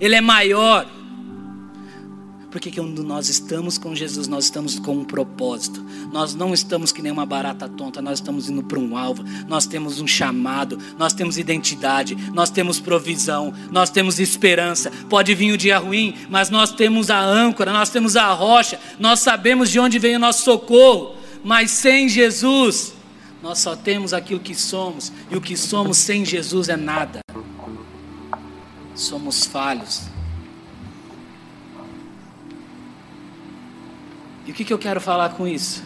Ele 0.01 0.15
é 0.15 0.21
maior. 0.21 0.87
Porque 2.57 2.73
quando 2.73 3.05
nós 3.05 3.29
estamos 3.29 3.77
com 3.77 3.95
Jesus, 3.95 4.27
nós 4.29 4.45
estamos 4.45 4.79
com 4.79 4.97
um 4.97 5.05
propósito. 5.05 5.85
Nós 6.11 6.35
não 6.35 6.55
estamos 6.55 6.91
que 6.91 7.03
nem 7.03 7.13
uma 7.13 7.27
barata 7.27 7.69
tonta, 7.69 8.01
nós 8.01 8.19
estamos 8.19 8.49
indo 8.49 8.63
para 8.63 8.79
um 8.79 8.97
alvo. 8.97 9.23
Nós 9.47 9.67
temos 9.67 10.01
um 10.01 10.07
chamado, 10.07 10.79
nós 10.97 11.13
temos 11.13 11.37
identidade, 11.37 12.17
nós 12.33 12.49
temos 12.49 12.81
provisão, 12.81 13.53
nós 13.71 13.91
temos 13.91 14.19
esperança. 14.19 14.91
Pode 15.11 15.35
vir 15.35 15.53
o 15.53 15.59
dia 15.59 15.77
ruim, 15.77 16.17
mas 16.31 16.49
nós 16.49 16.73
temos 16.73 17.11
a 17.11 17.21
âncora, 17.21 17.75
nós 17.75 17.91
temos 17.91 18.17
a 18.17 18.33
rocha, 18.33 18.81
nós 18.99 19.21
sabemos 19.21 19.71
de 19.71 19.79
onde 19.79 19.99
vem 19.99 20.17
o 20.17 20.19
nosso 20.19 20.43
socorro. 20.43 21.15
Mas 21.45 21.71
sem 21.71 22.09
Jesus, 22.09 22.95
nós 23.43 23.59
só 23.59 23.77
temos 23.77 24.15
aquilo 24.15 24.41
que 24.41 24.55
somos, 24.55 25.13
e 25.31 25.37
o 25.37 25.43
que 25.43 25.59
somos 25.59 25.99
sem 25.99 26.25
Jesus 26.25 26.71
é 26.71 26.77
nada. 26.77 27.21
Somos 28.95 29.45
falhos. 29.45 30.16
E 34.47 34.53
o 34.53 34.55
que, 34.55 34.65
que 34.65 34.73
eu 34.73 34.79
quero 34.79 35.01
falar 35.01 35.31
com 35.31 35.47
isso? 35.47 35.83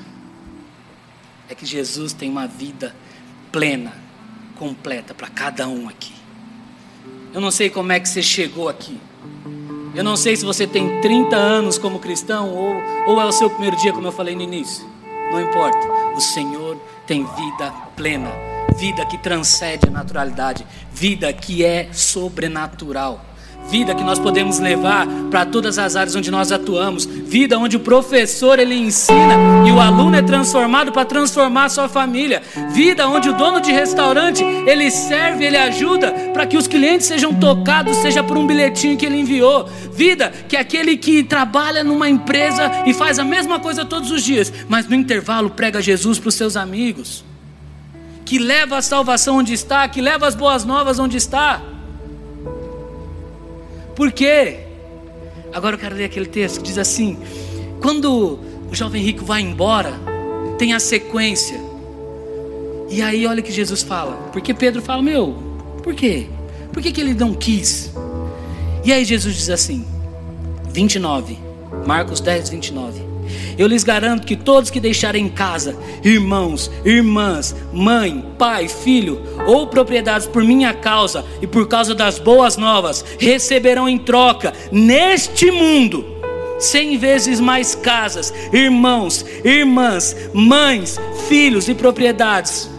É 1.49 1.55
que 1.55 1.65
Jesus 1.65 2.13
tem 2.13 2.31
uma 2.31 2.47
vida 2.47 2.95
plena, 3.51 3.93
completa 4.57 5.15
para 5.15 5.29
cada 5.29 5.67
um 5.67 5.89
aqui. 5.89 6.13
Eu 7.33 7.41
não 7.41 7.51
sei 7.51 7.71
como 7.71 7.91
é 7.91 7.99
que 7.99 8.09
você 8.09 8.23
chegou 8.23 8.69
aqui. 8.69 9.01
Eu 9.95 10.05
não 10.05 10.17
sei 10.17 10.37
se 10.37 10.45
você 10.45 10.67
tem 10.67 11.01
30 11.01 11.35
anos 11.35 11.79
como 11.79 11.99
cristão 11.99 12.51
ou, 12.51 12.75
ou 13.07 13.21
é 13.21 13.25
o 13.25 13.33
seu 13.33 13.49
primeiro 13.49 13.77
dia, 13.77 13.93
como 13.93 14.07
eu 14.07 14.13
falei 14.13 14.37
no 14.37 14.43
início. 14.43 14.87
Não 15.33 15.41
importa. 15.41 15.79
O 16.15 16.21
Senhor 16.21 16.77
tem 17.07 17.25
vida 17.25 17.71
plena, 17.97 18.31
vida 18.77 19.07
que 19.07 19.17
transcende 19.17 19.87
a 19.89 19.91
naturalidade, 19.91 20.67
vida 20.93 21.33
que 21.33 21.65
é 21.65 21.91
sobrenatural. 21.93 23.25
Vida 23.71 23.95
que 23.95 24.03
nós 24.03 24.19
podemos 24.19 24.59
levar 24.59 25.07
para 25.31 25.47
todas 25.47 25.79
as 25.79 25.95
áreas 25.95 26.17
onde 26.17 26.29
nós 26.29 26.51
atuamos, 26.51 27.05
vida 27.05 27.57
onde 27.57 27.77
o 27.77 27.81
professor 27.81 28.59
ele 28.59 28.75
ensina 28.75 29.37
e 29.65 29.71
o 29.71 29.81
aluno 29.81 30.17
é 30.17 30.23
transformado 30.23 30.91
para 30.91 31.05
transformar 31.05 31.67
a 31.67 31.69
sua 31.69 31.89
família, 31.89 32.43
vida 32.73 33.07
onde 33.07 33.29
o 33.29 33.33
dono 33.33 33.61
de 33.61 33.71
restaurante 33.71 34.43
ele 34.43 34.91
serve, 34.91 35.45
ele 35.45 35.57
ajuda 35.57 36.11
para 36.33 36.47
que 36.47 36.57
os 36.57 36.67
clientes 36.67 37.07
sejam 37.07 37.33
tocados, 37.33 37.97
seja 37.99 38.25
por 38.25 38.37
um 38.37 38.45
bilhetinho 38.45 38.97
que 38.97 39.07
ele 39.07 39.21
enviou, 39.21 39.69
vida 39.93 40.33
que 40.49 40.57
é 40.57 40.61
aquele 40.61 40.97
que 40.97 41.23
trabalha 41.23 41.85
numa 41.85 42.09
empresa 42.09 42.83
e 42.87 42.93
faz 42.93 43.21
a 43.21 43.25
mesma 43.25 43.61
coisa 43.61 43.85
todos 43.85 44.11
os 44.11 44.25
dias, 44.25 44.53
mas 44.69 44.89
no 44.89 44.97
intervalo 44.97 45.49
prega 45.49 45.81
Jesus 45.81 46.19
para 46.19 46.29
os 46.29 46.35
seus 46.35 46.57
amigos, 46.57 47.25
que 48.25 48.37
leva 48.37 48.79
a 48.79 48.83
salvação 48.83 49.37
onde 49.37 49.53
está, 49.53 49.87
que 49.89 50.01
leva 50.01 50.27
as 50.27 50.35
boas 50.35 50.65
novas 50.65 50.99
onde 50.99 51.17
está. 51.17 51.63
Por 54.01 54.13
quê? 54.13 54.61
Agora 55.53 55.75
eu 55.75 55.79
quero 55.79 55.95
ler 55.95 56.05
aquele 56.05 56.25
texto 56.25 56.57
que 56.57 56.63
diz 56.63 56.79
assim: 56.79 57.19
quando 57.83 58.39
o 58.71 58.75
jovem 58.75 59.03
rico 59.03 59.27
vai 59.27 59.43
embora, 59.43 59.93
tem 60.57 60.73
a 60.73 60.81
sequência. 60.81 61.61
E 62.89 63.03
aí 63.03 63.27
olha 63.27 63.43
que 63.43 63.53
Jesus 63.53 63.83
fala, 63.83 64.31
porque 64.33 64.55
Pedro 64.55 64.81
fala: 64.81 65.03
Meu, 65.03 65.35
por 65.83 65.95
quê? 65.95 66.29
Por 66.73 66.83
que, 66.83 66.93
que 66.93 66.99
ele 66.99 67.13
não 67.13 67.35
quis? 67.35 67.93
E 68.87 68.91
aí 68.91 69.05
Jesus 69.05 69.37
diz 69.37 69.51
assim, 69.51 69.85
29, 70.71 71.39
Marcos 71.87 72.21
10, 72.21 72.49
29. 72.49 73.10
Eu 73.61 73.67
lhes 73.67 73.85
garanto 73.85 74.27
que 74.27 74.37
todos 74.37 74.71
que 74.71 74.81
deixarem 74.81 75.29
casa, 75.29 75.77
irmãos, 76.03 76.71
irmãs, 76.83 77.55
mãe, 77.71 78.25
pai, 78.39 78.69
filho 78.69 79.21
ou 79.47 79.67
propriedades 79.67 80.27
por 80.27 80.43
minha 80.43 80.73
causa 80.73 81.27
e 81.43 81.47
por 81.47 81.69
causa 81.69 81.95
das 81.95 82.19
boas 82.19 82.57
novas, 82.57 83.05
receberão 83.19 83.87
em 83.87 83.99
troca 83.99 84.55
neste 84.73 85.51
mundo 85.51 86.07
cem 86.59 86.97
vezes 86.97 87.39
mais 87.39 87.75
casas, 87.75 88.33
irmãos, 88.51 89.27
irmãs, 89.45 90.17
mães, 90.33 90.99
filhos 91.29 91.69
e 91.69 91.75
propriedades. 91.75 92.71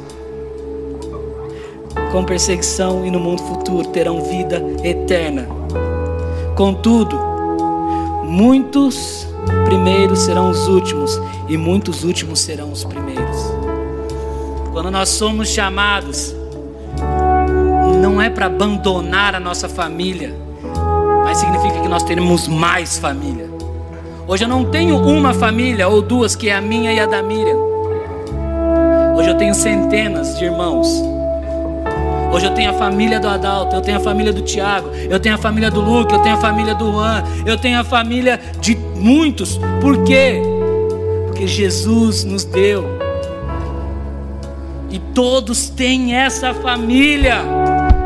Com 2.11 2.23
perseguição 2.23 3.05
e 3.05 3.11
no 3.11 3.19
mundo 3.19 3.43
futuro 3.43 3.87
terão 3.89 4.19
vida 4.23 4.59
eterna. 4.83 5.47
Contudo, 6.55 7.19
muitos 8.23 9.29
primeiros 9.65 10.19
serão 10.19 10.49
os 10.49 10.67
últimos, 10.67 11.19
e 11.47 11.57
muitos 11.57 12.03
últimos 12.03 12.39
serão 12.39 12.71
os 12.71 12.83
primeiros. 12.83 13.37
Quando 14.71 14.91
nós 14.91 15.09
somos 15.09 15.49
chamados, 15.49 16.35
não 18.01 18.21
é 18.21 18.29
para 18.29 18.47
abandonar 18.47 19.35
a 19.35 19.39
nossa 19.39 19.69
família, 19.69 20.35
mas 21.23 21.37
significa 21.37 21.79
que 21.81 21.87
nós 21.87 22.03
teremos 22.03 22.47
mais 22.47 22.97
família. 22.97 23.49
Hoje 24.27 24.45
eu 24.45 24.47
não 24.47 24.65
tenho 24.65 24.97
uma 24.97 25.33
família 25.33 25.87
ou 25.87 26.01
duas, 26.01 26.35
que 26.35 26.49
é 26.49 26.55
a 26.55 26.61
minha 26.61 26.93
e 26.93 26.99
a 26.99 27.05
da 27.05 27.21
Miriam. 27.21 27.57
Hoje 29.15 29.29
eu 29.29 29.37
tenho 29.37 29.53
centenas 29.53 30.37
de 30.37 30.45
irmãos 30.45 30.87
Hoje 32.31 32.45
eu 32.45 32.53
tenho 32.53 32.69
a 32.69 32.73
família 32.73 33.19
do 33.19 33.27
Adalto, 33.27 33.75
eu 33.75 33.81
tenho 33.81 33.97
a 33.97 33.99
família 33.99 34.31
do 34.31 34.41
Tiago, 34.41 34.89
eu 35.09 35.19
tenho 35.19 35.35
a 35.35 35.37
família 35.37 35.69
do 35.69 35.81
Luke, 35.81 36.13
eu 36.13 36.19
tenho 36.19 36.35
a 36.35 36.39
família 36.39 36.73
do 36.73 36.89
Juan, 36.89 37.23
eu 37.45 37.57
tenho 37.57 37.77
a 37.77 37.83
família 37.83 38.39
de 38.61 38.73
muitos. 38.95 39.59
Por 39.81 40.01
quê? 40.05 40.41
Porque 41.27 41.45
Jesus 41.45 42.23
nos 42.23 42.45
deu. 42.45 42.85
E 44.89 44.97
todos 45.13 45.69
têm 45.69 46.15
essa 46.15 46.53
família, 46.53 47.37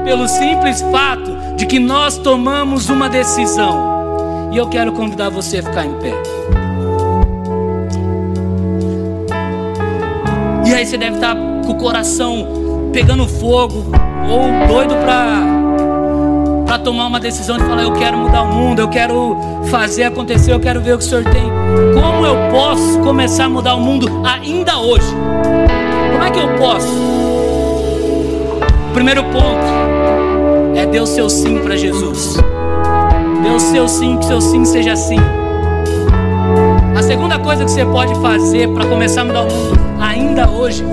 pelo 0.04 0.28
simples 0.28 0.82
fato 0.92 1.56
de 1.56 1.68
que 1.68 1.78
nós 1.80 2.18
tomamos 2.18 2.90
uma 2.90 3.08
decisão. 3.08 4.50
E 4.52 4.58
eu 4.58 4.68
quero 4.68 4.92
convidar 4.92 5.30
você 5.30 5.60
a 5.60 5.64
ficar 5.64 5.86
em 5.86 5.94
pé. 6.00 6.14
E 10.66 10.74
aí 10.74 10.84
você 10.84 10.98
deve 10.98 11.18
estar 11.18 11.36
com 11.36 11.72
o 11.72 11.76
coração 11.76 12.90
pegando 12.92 13.28
fogo, 13.28 13.92
ou 14.30 14.68
doido 14.68 14.96
para 14.96 15.56
para 16.66 16.80
tomar 16.80 17.08
uma 17.08 17.20
decisão 17.20 17.58
de 17.58 17.64
falar 17.64 17.84
eu 17.84 17.94
quero 17.94 18.18
mudar 18.18 18.42
o 18.42 18.48
mundo, 18.48 18.80
eu 18.80 18.90
quero 18.90 19.38
fazer 19.70 20.04
acontecer, 20.04 20.52
eu 20.52 20.60
quero 20.60 20.82
ver 20.82 20.94
o 20.94 20.98
que 20.98 21.06
o 21.06 21.08
Senhor 21.08 21.24
tem. 21.24 21.44
Como 21.94 22.26
eu 22.26 22.36
posso 22.52 23.00
começar 23.00 23.46
a 23.46 23.50
mudar 23.50 23.76
o 23.76 23.80
mundo 23.80 24.08
ainda 24.26 24.78
hoje? 24.80 25.08
Como 26.12 26.24
é 26.24 26.32
que 26.32 26.40
eu 26.40 26.50
posso? 26.58 26.88
Primeiro 28.94 29.24
ponto 29.26 30.76
é 30.76 30.86
dê 30.86 31.00
o 31.00 31.06
seu 31.06 31.30
sim 31.30 31.60
para 31.60 31.78
Jesus. 31.78 32.36
Dê 33.44 33.50
o 33.50 33.60
seu 33.60 33.88
sim, 33.88 34.18
que 34.18 34.26
seu 34.26 34.42
sim 34.42 34.66
seja 34.66 34.96
sim. 34.96 35.20
A 36.98 37.04
segunda 37.04 37.38
coisa 37.40 37.64
que 37.64 37.72
você 37.72 37.86
pode 37.86 38.16
fazer 38.22 38.68
para 38.70 38.86
começar 38.86 39.22
a 39.22 39.26
mudar 39.26 39.42
o 39.44 39.54
mundo 39.54 39.80
ainda 40.00 40.50
hoje 40.50 40.84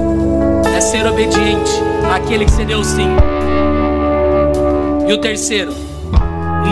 ser 0.83 1.07
obediente 1.07 1.71
àquele 2.15 2.45
que 2.45 2.51
você 2.51 2.65
deu 2.65 2.83
sim. 2.83 3.09
E 5.07 5.13
o 5.13 5.19
terceiro, 5.19 5.73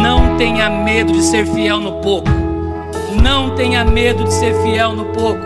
não 0.02 0.36
tenha 0.36 0.68
medo 0.68 1.12
de 1.12 1.22
ser 1.22 1.46
fiel 1.46 1.80
no 1.80 2.00
pouco. 2.00 2.28
Não 3.22 3.54
tenha 3.54 3.84
medo 3.84 4.24
de 4.24 4.32
ser 4.32 4.54
fiel 4.62 4.92
no 4.92 5.06
pouco. 5.06 5.40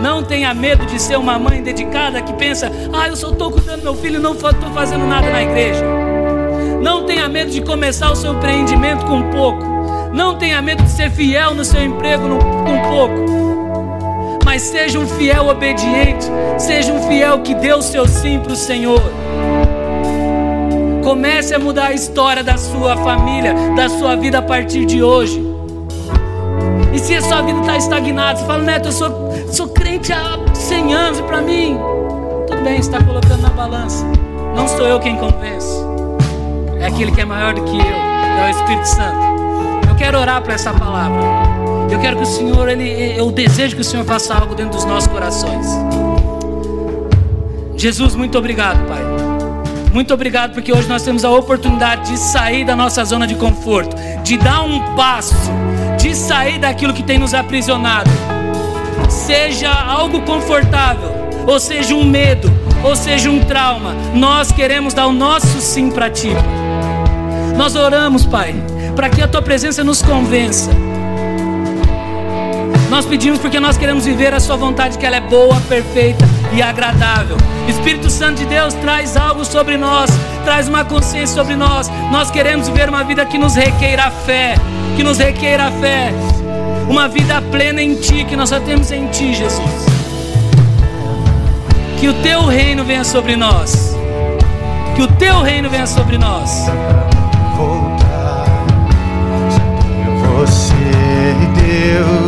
Não 0.00 0.22
tenha 0.22 0.54
medo 0.54 0.86
de 0.86 1.00
ser 1.00 1.18
uma 1.18 1.38
mãe 1.38 1.62
dedicada 1.62 2.22
que 2.22 2.32
pensa: 2.34 2.70
ah, 2.92 3.08
eu 3.08 3.16
só 3.16 3.30
estou 3.30 3.50
cuidando 3.50 3.80
do 3.80 3.84
meu 3.84 3.94
filho, 3.94 4.20
não 4.20 4.32
estou 4.32 4.52
fazendo 4.72 5.04
nada 5.06 5.30
na 5.30 5.42
igreja. 5.42 5.84
Não 6.80 7.04
tenha 7.04 7.28
medo 7.28 7.50
de 7.50 7.60
começar 7.60 8.10
o 8.12 8.16
seu 8.16 8.32
empreendimento 8.32 9.04
com 9.04 9.30
pouco. 9.30 9.64
Não 10.12 10.36
tenha 10.36 10.62
medo 10.62 10.82
de 10.82 10.90
ser 10.90 11.10
fiel 11.10 11.54
no 11.54 11.64
seu 11.64 11.82
emprego 11.82 12.28
no, 12.28 12.38
com 12.38 12.78
pouco. 12.88 13.47
Mas 14.58 14.64
seja 14.64 14.98
um 14.98 15.06
fiel 15.06 15.46
obediente. 15.46 16.26
Seja 16.58 16.92
um 16.92 17.00
fiel 17.06 17.42
que 17.42 17.54
deu 17.54 17.78
o 17.78 17.82
seu 17.82 18.08
sim 18.08 18.40
para 18.40 18.54
o 18.54 18.56
Senhor. 18.56 19.00
Comece 21.04 21.54
a 21.54 21.60
mudar 21.60 21.86
a 21.86 21.92
história 21.92 22.42
da 22.42 22.56
sua 22.56 22.96
família, 22.96 23.54
da 23.76 23.88
sua 23.88 24.16
vida 24.16 24.38
a 24.38 24.42
partir 24.42 24.84
de 24.84 25.00
hoje. 25.00 25.40
E 26.92 26.98
se 26.98 27.14
a 27.14 27.22
sua 27.22 27.40
vida 27.42 27.60
está 27.60 27.76
estagnada, 27.76 28.40
você 28.40 28.46
fala, 28.46 28.64
Neto, 28.64 28.88
eu 28.88 28.92
sou, 28.92 29.32
sou 29.52 29.68
crente 29.68 30.12
há 30.12 30.36
100 30.52 30.92
anos 30.92 31.18
e 31.20 31.22
para 31.22 31.40
mim, 31.40 31.78
tudo 32.48 32.60
bem, 32.64 32.80
está 32.80 33.00
colocando 33.00 33.42
na 33.42 33.50
balança. 33.50 34.04
Não 34.56 34.66
sou 34.66 34.88
eu 34.88 34.98
quem 34.98 35.16
convence, 35.18 35.72
é 36.80 36.86
aquele 36.86 37.12
que 37.12 37.20
é 37.20 37.24
maior 37.24 37.54
do 37.54 37.62
que 37.62 37.78
eu, 37.78 37.86
é 37.86 38.48
o 38.48 38.50
Espírito 38.50 38.88
Santo. 38.88 39.20
Eu 39.88 39.94
quero 39.94 40.18
orar 40.18 40.42
para 40.42 40.54
essa 40.54 40.72
palavra. 40.72 41.57
Eu 41.90 41.98
quero 41.98 42.16
que 42.16 42.22
o 42.22 42.26
Senhor, 42.26 42.68
ele, 42.68 43.18
eu 43.18 43.30
desejo 43.30 43.74
que 43.74 43.82
o 43.82 43.84
Senhor 43.84 44.04
faça 44.04 44.34
algo 44.34 44.54
dentro 44.54 44.72
dos 44.72 44.84
nossos 44.84 45.08
corações. 45.08 45.66
Jesus, 47.76 48.14
muito 48.14 48.36
obrigado, 48.36 48.86
Pai. 48.86 49.02
Muito 49.92 50.12
obrigado 50.12 50.52
porque 50.52 50.72
hoje 50.72 50.88
nós 50.88 51.02
temos 51.02 51.24
a 51.24 51.30
oportunidade 51.30 52.10
de 52.10 52.18
sair 52.18 52.64
da 52.64 52.76
nossa 52.76 53.04
zona 53.04 53.26
de 53.26 53.34
conforto, 53.34 53.96
de 54.22 54.36
dar 54.36 54.62
um 54.62 54.94
passo 54.94 55.34
de 55.98 56.14
sair 56.14 56.58
daquilo 56.58 56.94
que 56.94 57.02
tem 57.02 57.18
nos 57.18 57.34
aprisionado. 57.34 58.10
Seja 59.08 59.70
algo 59.70 60.22
confortável, 60.22 61.10
ou 61.46 61.58
seja 61.58 61.94
um 61.94 62.04
medo, 62.04 62.50
ou 62.82 62.94
seja 62.94 63.28
um 63.28 63.40
trauma, 63.44 63.94
nós 64.14 64.52
queremos 64.52 64.94
dar 64.94 65.06
o 65.06 65.12
nosso 65.12 65.60
sim 65.60 65.90
para 65.90 66.08
ti. 66.08 66.30
Nós 67.56 67.74
oramos, 67.74 68.24
Pai, 68.24 68.54
para 68.94 69.10
que 69.10 69.20
a 69.20 69.28
tua 69.28 69.42
presença 69.42 69.82
nos 69.82 70.00
convença. 70.00 70.70
Nós 72.98 73.06
pedimos 73.06 73.38
porque 73.38 73.60
nós 73.60 73.78
queremos 73.78 74.06
viver 74.06 74.34
a 74.34 74.40
sua 74.40 74.56
vontade, 74.56 74.98
que 74.98 75.06
ela 75.06 75.14
é 75.14 75.20
boa, 75.20 75.60
perfeita 75.68 76.28
e 76.52 76.60
agradável. 76.60 77.36
Espírito 77.68 78.10
Santo 78.10 78.38
de 78.38 78.46
Deus 78.46 78.74
traz 78.74 79.16
algo 79.16 79.44
sobre 79.44 79.76
nós, 79.76 80.10
traz 80.42 80.66
uma 80.66 80.84
consciência 80.84 81.32
sobre 81.32 81.54
nós. 81.54 81.88
Nós 82.10 82.28
queremos 82.28 82.66
viver 82.66 82.88
uma 82.88 83.04
vida 83.04 83.24
que 83.24 83.38
nos 83.38 83.54
requeira 83.54 84.10
fé, 84.10 84.56
que 84.96 85.04
nos 85.04 85.16
requeira 85.16 85.70
fé, 85.80 86.12
uma 86.88 87.06
vida 87.06 87.40
plena 87.40 87.80
em 87.80 87.94
Ti, 87.94 88.24
que 88.24 88.34
nós 88.34 88.48
só 88.48 88.58
temos 88.58 88.90
em 88.90 89.06
Ti, 89.06 89.32
Jesus. 89.32 89.86
Que 92.00 92.08
o 92.08 92.14
Teu 92.14 92.46
reino 92.46 92.82
venha 92.82 93.04
sobre 93.04 93.36
nós, 93.36 93.96
que 94.96 95.02
o 95.02 95.06
Teu 95.06 95.40
reino 95.40 95.70
venha 95.70 95.86
sobre 95.86 96.18
nós. 96.18 96.66
Voltar, 97.56 98.44
você, 100.34 100.74
Deus, 101.54 102.27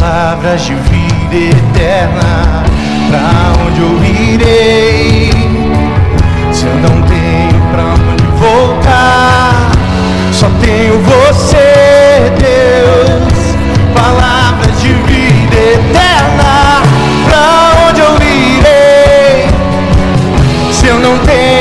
palavras 0.00 0.62
de 0.62 0.74
vida 0.74 1.56
eterna. 1.56 2.64
Pra 3.10 3.52
onde 3.66 3.80
eu 3.80 4.02
irei? 4.02 5.30
Se 6.52 6.64
eu 6.64 6.74
não 6.76 7.02
tenho 7.02 7.60
pra 7.70 7.84
onde 8.10 8.24
voltar. 8.38 9.70
Só 10.32 10.48
tenho 10.62 10.98
você, 11.00 12.32
Deus. 12.38 13.56
Palavras 13.94 14.80
de 14.80 14.88
vida 14.88 15.56
eterna. 15.56 16.82
Pra 17.26 17.88
onde 17.88 18.00
eu 18.00 18.14
irei? 18.16 19.48
Se 20.72 20.86
eu 20.86 20.98
não 20.98 21.18
tenho 21.18 21.59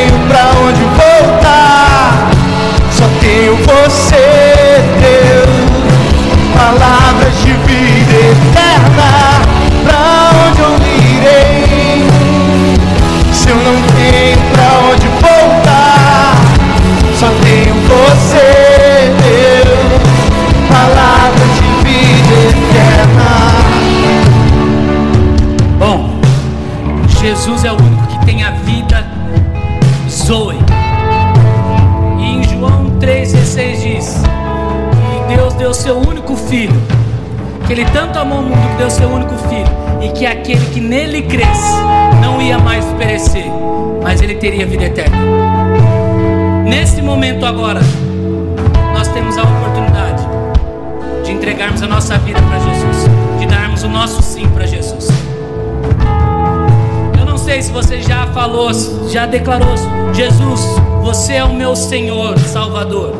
já 59.09 59.25
declarou, 59.25 59.75
Jesus, 60.13 60.61
você 61.01 61.33
é 61.33 61.43
o 61.43 61.53
meu 61.53 61.75
Senhor, 61.75 62.37
Salvador. 62.37 63.15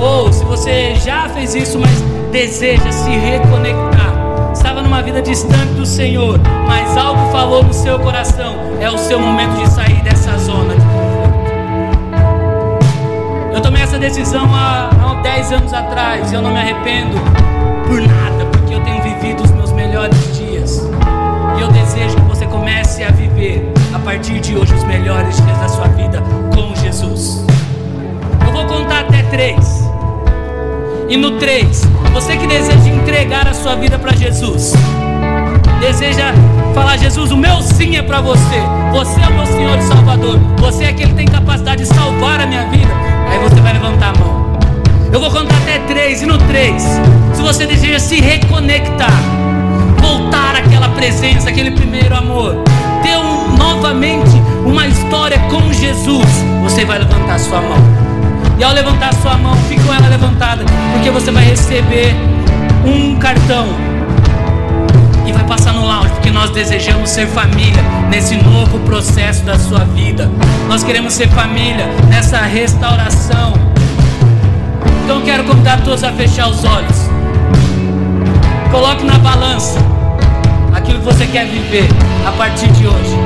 Ou 0.00 0.32
se 0.32 0.44
você 0.44 0.96
já 0.96 1.28
fez 1.28 1.54
isso, 1.54 1.78
mas 1.78 2.02
deseja 2.32 2.90
se 2.90 3.10
reconectar, 3.10 4.12
estava 4.52 4.82
numa 4.82 5.00
vida 5.00 5.22
distante 5.22 5.74
do 5.74 5.86
Senhor, 5.86 6.40
mas 6.66 6.96
algo 6.96 7.30
falou 7.30 7.62
no 7.62 7.72
seu 7.72 8.00
coração, 8.00 8.56
é 8.80 8.90
o 8.90 8.98
seu 8.98 9.20
momento 9.20 9.62
de 9.62 9.70
sair 9.70 10.02
dessa 10.02 10.36
zona. 10.38 10.74
Eu 13.54 13.60
tomei 13.60 13.82
essa 13.82 13.98
decisão 13.98 14.48
há, 14.52 14.90
há 14.90 15.22
10 15.22 15.52
anos 15.52 15.72
atrás, 15.72 16.32
eu 16.32 16.42
não 16.42 16.50
me 16.50 16.58
arrependo 16.58 17.16
partir 24.30 24.40
de 24.40 24.56
hoje 24.56 24.74
os 24.74 24.84
melhores 24.84 25.36
dias 25.42 25.58
da 25.58 25.68
sua 25.68 25.88
vida 25.88 26.22
com 26.54 26.74
Jesus. 26.80 27.44
Eu 28.46 28.52
vou 28.52 28.64
contar 28.66 29.00
até 29.00 29.22
três. 29.24 29.84
E 31.08 31.16
no 31.16 31.32
três, 31.32 31.82
você 32.12 32.36
que 32.36 32.46
deseja 32.46 32.88
entregar 32.88 33.48
a 33.48 33.54
sua 33.54 33.74
vida 33.74 33.98
para 33.98 34.14
Jesus, 34.14 34.72
deseja 35.80 36.32
falar: 36.74 36.96
Jesus, 36.96 37.32
o 37.32 37.36
meu 37.36 37.60
sim 37.60 37.96
é 37.96 38.02
para 38.02 38.20
você. 38.20 38.60
Você 38.92 39.20
é 39.20 39.26
o 39.26 39.34
meu 39.34 39.46
Senhor 39.46 39.78
e 39.78 39.82
Salvador. 39.82 40.38
Você 40.58 40.84
é 40.84 40.88
aquele 40.90 41.10
que 41.10 41.16
tem 41.16 41.26
capacidade 41.26 41.82
de 41.82 41.88
salvar 41.92 42.40
a 42.40 42.46
minha 42.46 42.66
vida. 42.68 42.92
Aí 43.30 43.38
você 43.38 43.60
vai 43.60 43.72
levantar 43.72 44.14
a 44.14 44.18
mão. 44.18 44.58
Eu 45.12 45.18
vou 45.18 45.30
contar 45.30 45.56
até 45.56 45.80
três. 45.88 46.22
E 46.22 46.26
no 46.26 46.38
três, 46.38 46.84
se 47.34 47.42
você 47.42 47.66
deseja 47.66 47.98
se 47.98 48.20
reconectar 48.20 49.10
voltar 50.00 50.56
àquela 50.56 50.88
presença, 50.88 51.50
aquele 51.50 51.70
primeiro 51.72 52.16
amor, 52.16 52.64
ter 53.02 53.16
um, 53.16 53.29
novamente 53.60 54.40
uma 54.64 54.86
história 54.86 55.38
com 55.50 55.72
Jesus, 55.72 56.26
você 56.62 56.84
vai 56.84 56.98
levantar 56.98 57.38
sua 57.38 57.60
mão. 57.60 57.78
E 58.58 58.64
ao 58.64 58.72
levantar 58.72 59.12
sua 59.14 59.36
mão, 59.36 59.54
fique 59.68 59.82
com 59.82 59.92
ela 59.92 60.08
levantada, 60.08 60.64
porque 60.92 61.10
você 61.10 61.30
vai 61.30 61.44
receber 61.44 62.14
um 62.84 63.16
cartão 63.16 63.68
e 65.26 65.32
vai 65.32 65.44
passar 65.44 65.72
no 65.72 65.86
lounge, 65.86 66.10
porque 66.10 66.30
nós 66.30 66.50
desejamos 66.50 67.10
ser 67.10 67.26
família 67.26 67.82
nesse 68.10 68.36
novo 68.36 68.78
processo 68.80 69.44
da 69.44 69.58
sua 69.58 69.80
vida. 69.80 70.30
Nós 70.66 70.82
queremos 70.82 71.12
ser 71.12 71.28
família 71.28 71.86
nessa 72.08 72.38
restauração. 72.38 73.54
Então 75.04 75.20
quero 75.22 75.44
convidar 75.44 75.80
todos 75.82 76.02
a 76.02 76.12
fechar 76.12 76.48
os 76.48 76.64
olhos. 76.64 77.10
Coloque 78.70 79.04
na 79.04 79.18
balança 79.18 79.89
aquilo 80.90 80.98
que 80.98 81.04
você 81.04 81.26
quer 81.26 81.46
viver 81.46 81.88
a 82.26 82.32
partir 82.32 82.68
de 82.72 82.86
hoje. 82.86 83.16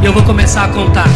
E 0.00 0.06
eu 0.06 0.12
vou 0.12 0.22
começar 0.22 0.64
a 0.64 0.68
contar. 0.68 1.08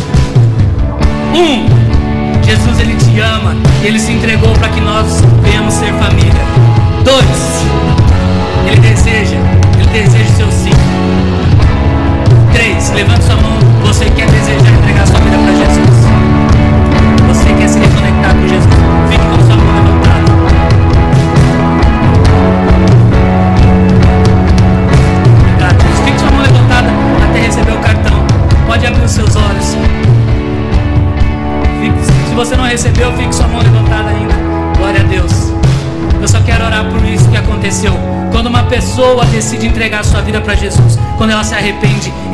Um, 1.35 2.45
Jesus 2.45 2.79
ele 2.79 2.95
te 2.97 3.19
ama, 3.19 3.57
ele 3.83 3.99
se 3.99 4.13
entregou 4.13 4.53
para 4.55 4.69
que 4.69 4.81
nós 4.81 5.21
venhamos 5.43 5.75
ser 5.75 5.86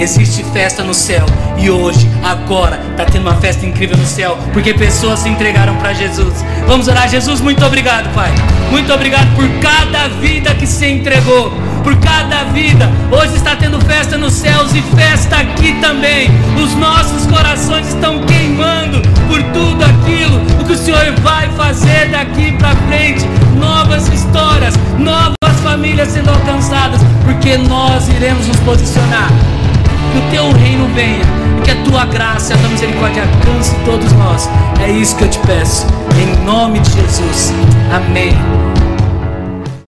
existe 0.02 0.44
festa 0.52 0.82
no 0.82 0.92
céu. 0.92 1.24
E 1.56 1.70
hoje, 1.70 2.10
agora, 2.22 2.80
está 2.90 3.04
tendo 3.04 3.28
uma 3.28 3.36
festa 3.36 3.64
incrível 3.64 3.96
no 3.96 4.04
céu, 4.04 4.36
porque 4.52 4.74
pessoas 4.74 5.20
se 5.20 5.28
entregaram 5.28 5.76
para 5.76 5.92
Jesus. 5.92 6.44
Vamos 6.66 6.88
orar, 6.88 7.08
Jesus, 7.08 7.40
muito 7.40 7.64
obrigado, 7.64 8.12
Pai. 8.12 8.32
Muito 8.70 8.92
obrigado 8.92 9.34
por 9.36 9.48
cada 9.60 10.08
vida 10.08 10.54
que 10.54 10.66
se 10.66 10.86
entregou, 10.86 11.52
por 11.84 11.96
cada 12.00 12.44
vida. 12.44 12.90
Hoje 13.10 13.36
está 13.36 13.54
tendo 13.54 13.80
festa 13.80 14.18
nos 14.18 14.32
céus 14.32 14.74
e 14.74 14.82
festa 14.96 15.36
aqui 15.36 15.74
também. 15.80 16.30
Os 16.62 16.74
nossos 16.74 17.26
corações 17.26 17.88
estão 17.88 18.24
queimando 18.26 19.00
por 19.28 19.42
tudo 19.52 19.84
aquilo 19.84 20.40
o 20.60 20.64
que 20.64 20.72
o 20.72 20.76
Senhor 20.76 21.12
vai 21.22 21.48
fazer 21.50 22.08
daqui 22.10 22.52
para 22.52 22.74
frente. 22.88 23.24
Novas 23.56 24.08
histórias, 24.08 24.74
novas 24.98 25.60
famílias 25.62 26.08
sendo 26.08 26.30
alcançadas, 26.30 27.00
porque 27.24 27.56
nós 27.56 28.08
iremos 28.08 28.48
nos 28.48 28.58
posicionar. 28.60 29.30
Que 30.12 30.18
o 30.18 30.30
teu 30.30 30.52
reino 30.52 30.86
venha, 30.94 31.24
que 31.64 31.70
a 31.70 31.82
tua 31.84 32.04
graça 32.04 32.52
e 32.52 32.56
a 32.56 32.58
tua 32.58 32.68
misericórdia 32.68 33.22
alcance 33.22 33.74
todos 33.84 34.12
nós. 34.12 34.48
É 34.80 34.90
isso 34.90 35.16
que 35.16 35.24
eu 35.24 35.30
te 35.30 35.38
peço, 35.40 35.86
em 36.20 36.44
nome 36.44 36.80
de 36.80 36.90
Jesus. 36.92 37.52
Amém. 37.90 38.36